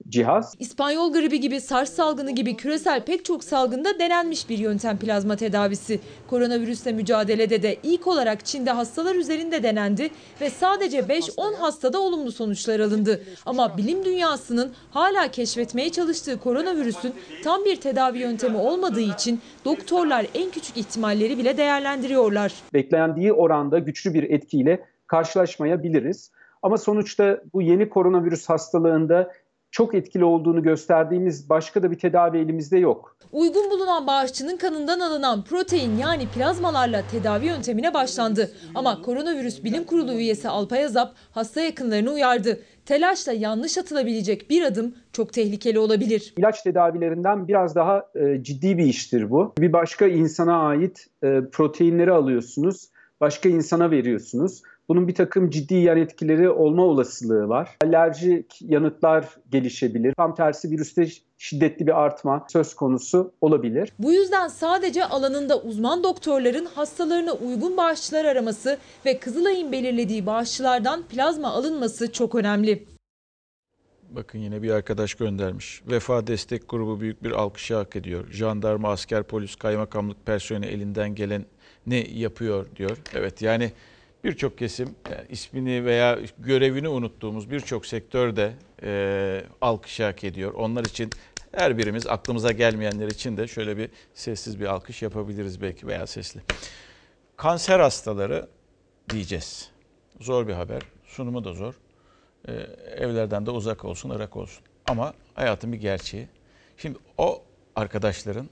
[0.10, 0.56] cihaz.
[0.60, 6.00] İspanyol gribi gibi, SARS salgını gibi küresel pek çok salgında denenmiş bir yöntem plazma tedavisi.
[6.28, 10.10] Koronavirüsle mücadelede de ilk olarak Çin'de hastalar üzerinde denendi
[10.42, 13.24] ve sadece 5-10 hastada olumlu sonuçlar alındı.
[13.46, 17.14] Ama bilim dünyasının hala keşfetmeye çalıştığı koronavirüsün
[17.44, 22.54] tam bir tedavi yöntemi olmadığı için doktorlar en küçük ihtimalleri bile değerlendiriyorlar.
[22.74, 26.32] Beklendiği oranda güçlü bir etkiyle karşılaşmayabiliriz.
[26.62, 29.32] Ama sonuçta bu yeni koronavirüs hastalığında
[29.72, 33.18] çok etkili olduğunu gösterdiğimiz başka da bir tedavi elimizde yok.
[33.32, 38.52] Uygun bulunan bağışçının kanından alınan protein yani plazmalarla tedavi yöntemine başlandı.
[38.76, 42.60] Ama koronavirüs bilim kurulu üyesi Alpay Azap hasta yakınlarını uyardı.
[42.86, 46.34] Telaşla yanlış atılabilecek bir adım çok tehlikeli olabilir.
[46.38, 49.54] İlaç tedavilerinden biraz daha e, ciddi bir iştir bu.
[49.60, 52.90] Bir başka insana ait e, proteinleri alıyorsunuz,
[53.22, 54.62] başka insana veriyorsunuz.
[54.92, 57.78] Bunun bir takım ciddi yan etkileri olma olasılığı var.
[57.84, 60.14] Alerjik yanıtlar gelişebilir.
[60.18, 61.08] Tam tersi virüste
[61.38, 63.94] şiddetli bir artma söz konusu olabilir.
[64.00, 71.48] Bu yüzden sadece alanında uzman doktorların hastalarına uygun bağışçılar araması ve Kızılay'ın belirlediği bağışçılardan plazma
[71.48, 72.86] alınması çok önemli.
[74.10, 75.82] Bakın yine bir arkadaş göndermiş.
[75.88, 78.32] Vefa Destek Grubu büyük bir alkışı hak ediyor.
[78.32, 81.46] Jandarma, asker, polis, kaymakamlık personeli elinden gelen
[81.88, 82.98] ne yapıyor diyor.
[83.16, 83.72] Evet yani
[84.24, 88.54] birçok kesim yani ismini veya görevini unuttuğumuz birçok sektörde
[88.84, 90.54] e, alkış hak ediyor.
[90.54, 91.10] Onlar için
[91.52, 96.42] her birimiz aklımıza gelmeyenler için de şöyle bir sessiz bir alkış yapabiliriz belki veya sesli.
[97.38, 98.48] Kanser hastaları
[99.10, 99.70] diyeceğiz.
[100.20, 100.82] Zor bir haber.
[101.06, 101.74] Sunumu da zor.
[102.48, 102.52] Ee,
[102.96, 104.64] evlerden de uzak olsun, ırak olsun.
[104.88, 106.28] Ama hayatın bir gerçeği.
[106.78, 107.44] Şimdi o
[107.76, 108.50] arkadaşların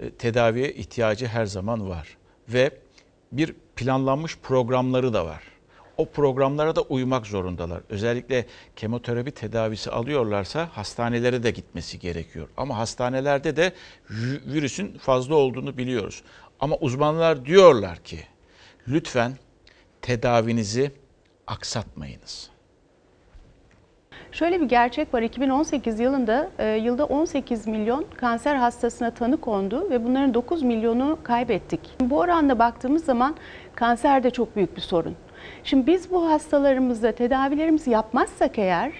[0.00, 2.16] e, tedaviye ihtiyacı her zaman var.
[2.48, 2.70] Ve
[3.32, 5.42] bir planlanmış programları da var.
[5.96, 7.82] O programlara da uymak zorundalar.
[7.88, 8.46] Özellikle
[8.76, 12.48] kemoterapi tedavisi alıyorlarsa hastanelere de gitmesi gerekiyor.
[12.56, 13.72] Ama hastanelerde de
[14.46, 16.22] virüsün fazla olduğunu biliyoruz.
[16.60, 18.18] Ama uzmanlar diyorlar ki
[18.88, 19.38] lütfen
[20.02, 20.92] tedavinizi
[21.46, 22.50] aksatmayınız.
[24.38, 25.22] Şöyle bir gerçek var.
[25.22, 31.80] 2018 yılında e, yılda 18 milyon kanser hastasına tanı kondu ve bunların 9 milyonu kaybettik.
[32.00, 33.36] Bu oranda baktığımız zaman
[33.74, 35.16] kanser de çok büyük bir sorun.
[35.64, 38.92] Şimdi biz bu hastalarımızda tedavilerimizi yapmazsak eğer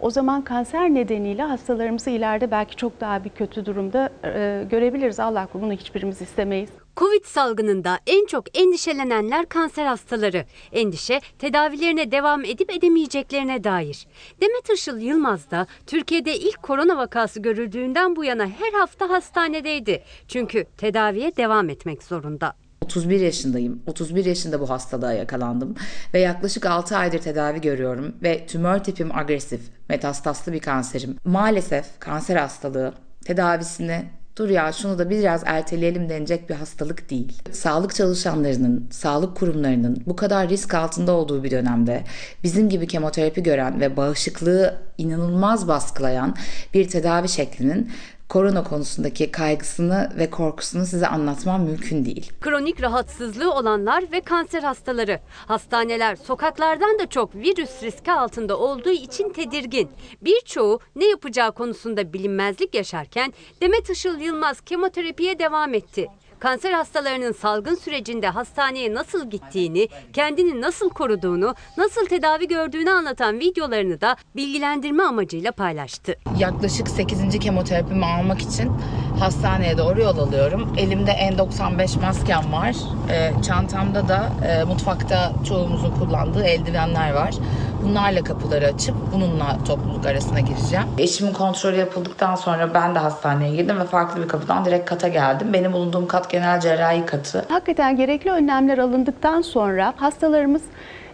[0.00, 5.20] o zaman kanser nedeniyle hastalarımızı ileride belki çok daha bir kötü durumda e, görebiliriz.
[5.20, 6.85] Allah bunu hiçbirimiz istemeyiz.
[6.96, 10.44] Covid salgınında en çok endişelenenler kanser hastaları.
[10.72, 14.06] Endişe tedavilerine devam edip edemeyeceklerine dair.
[14.40, 20.02] Demet Işıl Yılmaz da Türkiye'de ilk korona vakası görüldüğünden bu yana her hafta hastanedeydi.
[20.28, 22.54] Çünkü tedaviye devam etmek zorunda.
[22.82, 23.82] 31 yaşındayım.
[23.86, 25.74] 31 yaşında bu hastalığa yakalandım
[26.14, 31.16] ve yaklaşık 6 aydır tedavi görüyorum ve tümör tipim agresif, metastaslı bir kanserim.
[31.24, 32.94] Maalesef kanser hastalığı
[33.24, 34.04] tedavisini
[34.36, 37.42] dur ya şunu da biraz erteleyelim denecek bir hastalık değil.
[37.52, 42.04] Sağlık çalışanlarının, sağlık kurumlarının bu kadar risk altında olduğu bir dönemde
[42.42, 46.36] bizim gibi kemoterapi gören ve bağışıklığı inanılmaz baskılayan
[46.74, 47.90] bir tedavi şeklinin
[48.28, 52.32] korona konusundaki kaygısını ve korkusunu size anlatmam mümkün değil.
[52.40, 55.20] Kronik rahatsızlığı olanlar ve kanser hastaları.
[55.46, 59.90] Hastaneler sokaklardan da çok virüs riski altında olduğu için tedirgin.
[60.22, 66.06] Birçoğu ne yapacağı konusunda bilinmezlik yaşarken Demet Işıl Yılmaz kemoterapiye devam etti.
[66.38, 74.00] Kanser hastalarının salgın sürecinde hastaneye nasıl gittiğini, kendini nasıl koruduğunu, nasıl tedavi gördüğünü anlatan videolarını
[74.00, 76.14] da bilgilendirme amacıyla paylaştı.
[76.38, 77.38] Yaklaşık 8.
[77.38, 78.72] kemoterapimi almak için
[79.20, 80.74] hastaneye doğru yol alıyorum.
[80.78, 82.76] Elimde N95 maskem var.
[83.10, 87.34] E, çantamda da e, mutfakta çoğumuzun kullandığı eldivenler var.
[87.82, 90.86] Bunlarla kapıları açıp bununla topluluk arasına gireceğim.
[90.98, 95.52] Eşimin kontrolü yapıldıktan sonra ben de hastaneye girdim ve farklı bir kapıdan direkt kata geldim.
[95.52, 97.44] Benim bulunduğum kat genel cerrahi katı.
[97.48, 100.62] Hakikaten gerekli önlemler alındıktan sonra hastalarımız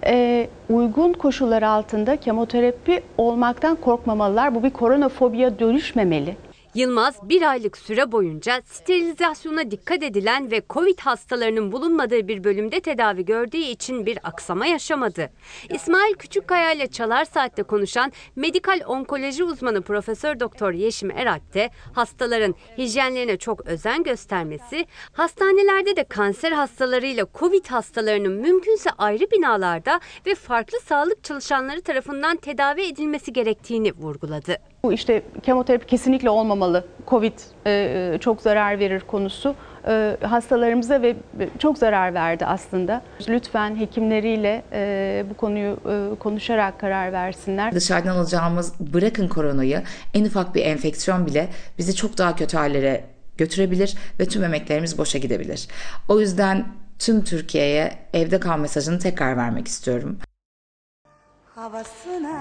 [0.06, 4.54] e, uygun koşullar altında kemoterapi olmaktan korkmamalılar.
[4.54, 6.36] Bu bir koronafobiye dönüşmemeli.
[6.74, 13.24] Yılmaz bir aylık süre boyunca sterilizasyona dikkat edilen ve Covid hastalarının bulunmadığı bir bölümde tedavi
[13.24, 15.30] gördüğü için bir aksama yaşamadı.
[15.70, 22.54] İsmail Küçükkaya ile Çalar Saat'te konuşan medikal onkoloji uzmanı Profesör Doktor Yeşim Eralp de hastaların
[22.78, 30.80] hijyenlerine çok özen göstermesi, hastanelerde de kanser hastalarıyla Covid hastalarının mümkünse ayrı binalarda ve farklı
[30.80, 34.71] sağlık çalışanları tarafından tedavi edilmesi gerektiğini vurguladı.
[34.84, 36.84] Bu işte kemoterapi kesinlikle olmamalı.
[37.08, 37.32] Covid
[37.66, 39.54] e, çok zarar verir konusu
[39.88, 41.16] e, hastalarımıza ve
[41.58, 43.02] çok zarar verdi aslında.
[43.28, 47.72] Lütfen hekimleriyle e, bu konuyu e, konuşarak karar versinler.
[47.74, 49.82] Dışarıdan alacağımız bırakın koronayı
[50.14, 51.48] en ufak bir enfeksiyon bile
[51.78, 53.04] bizi çok daha kötü hallere
[53.36, 55.68] götürebilir ve tüm emeklerimiz boşa gidebilir.
[56.08, 56.66] O yüzden
[56.98, 60.18] tüm Türkiye'ye evde kal mesajını tekrar vermek istiyorum.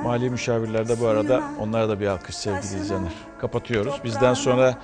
[0.03, 3.11] Mali müşavirler de bu arada onlara da bir alkış sevgili izleyenler.
[3.41, 4.03] Kapatıyoruz.
[4.03, 4.77] Bizden sonra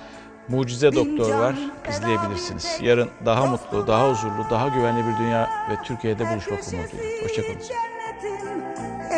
[0.48, 1.54] Mucize Doktor var.
[1.88, 2.78] izleyebilirsiniz.
[2.82, 7.24] Yarın daha mutlu, daha huzurlu, daha güvenli bir dünya ve Türkiye'de buluşmak umuduyla.
[7.24, 7.97] Hoşçakalın.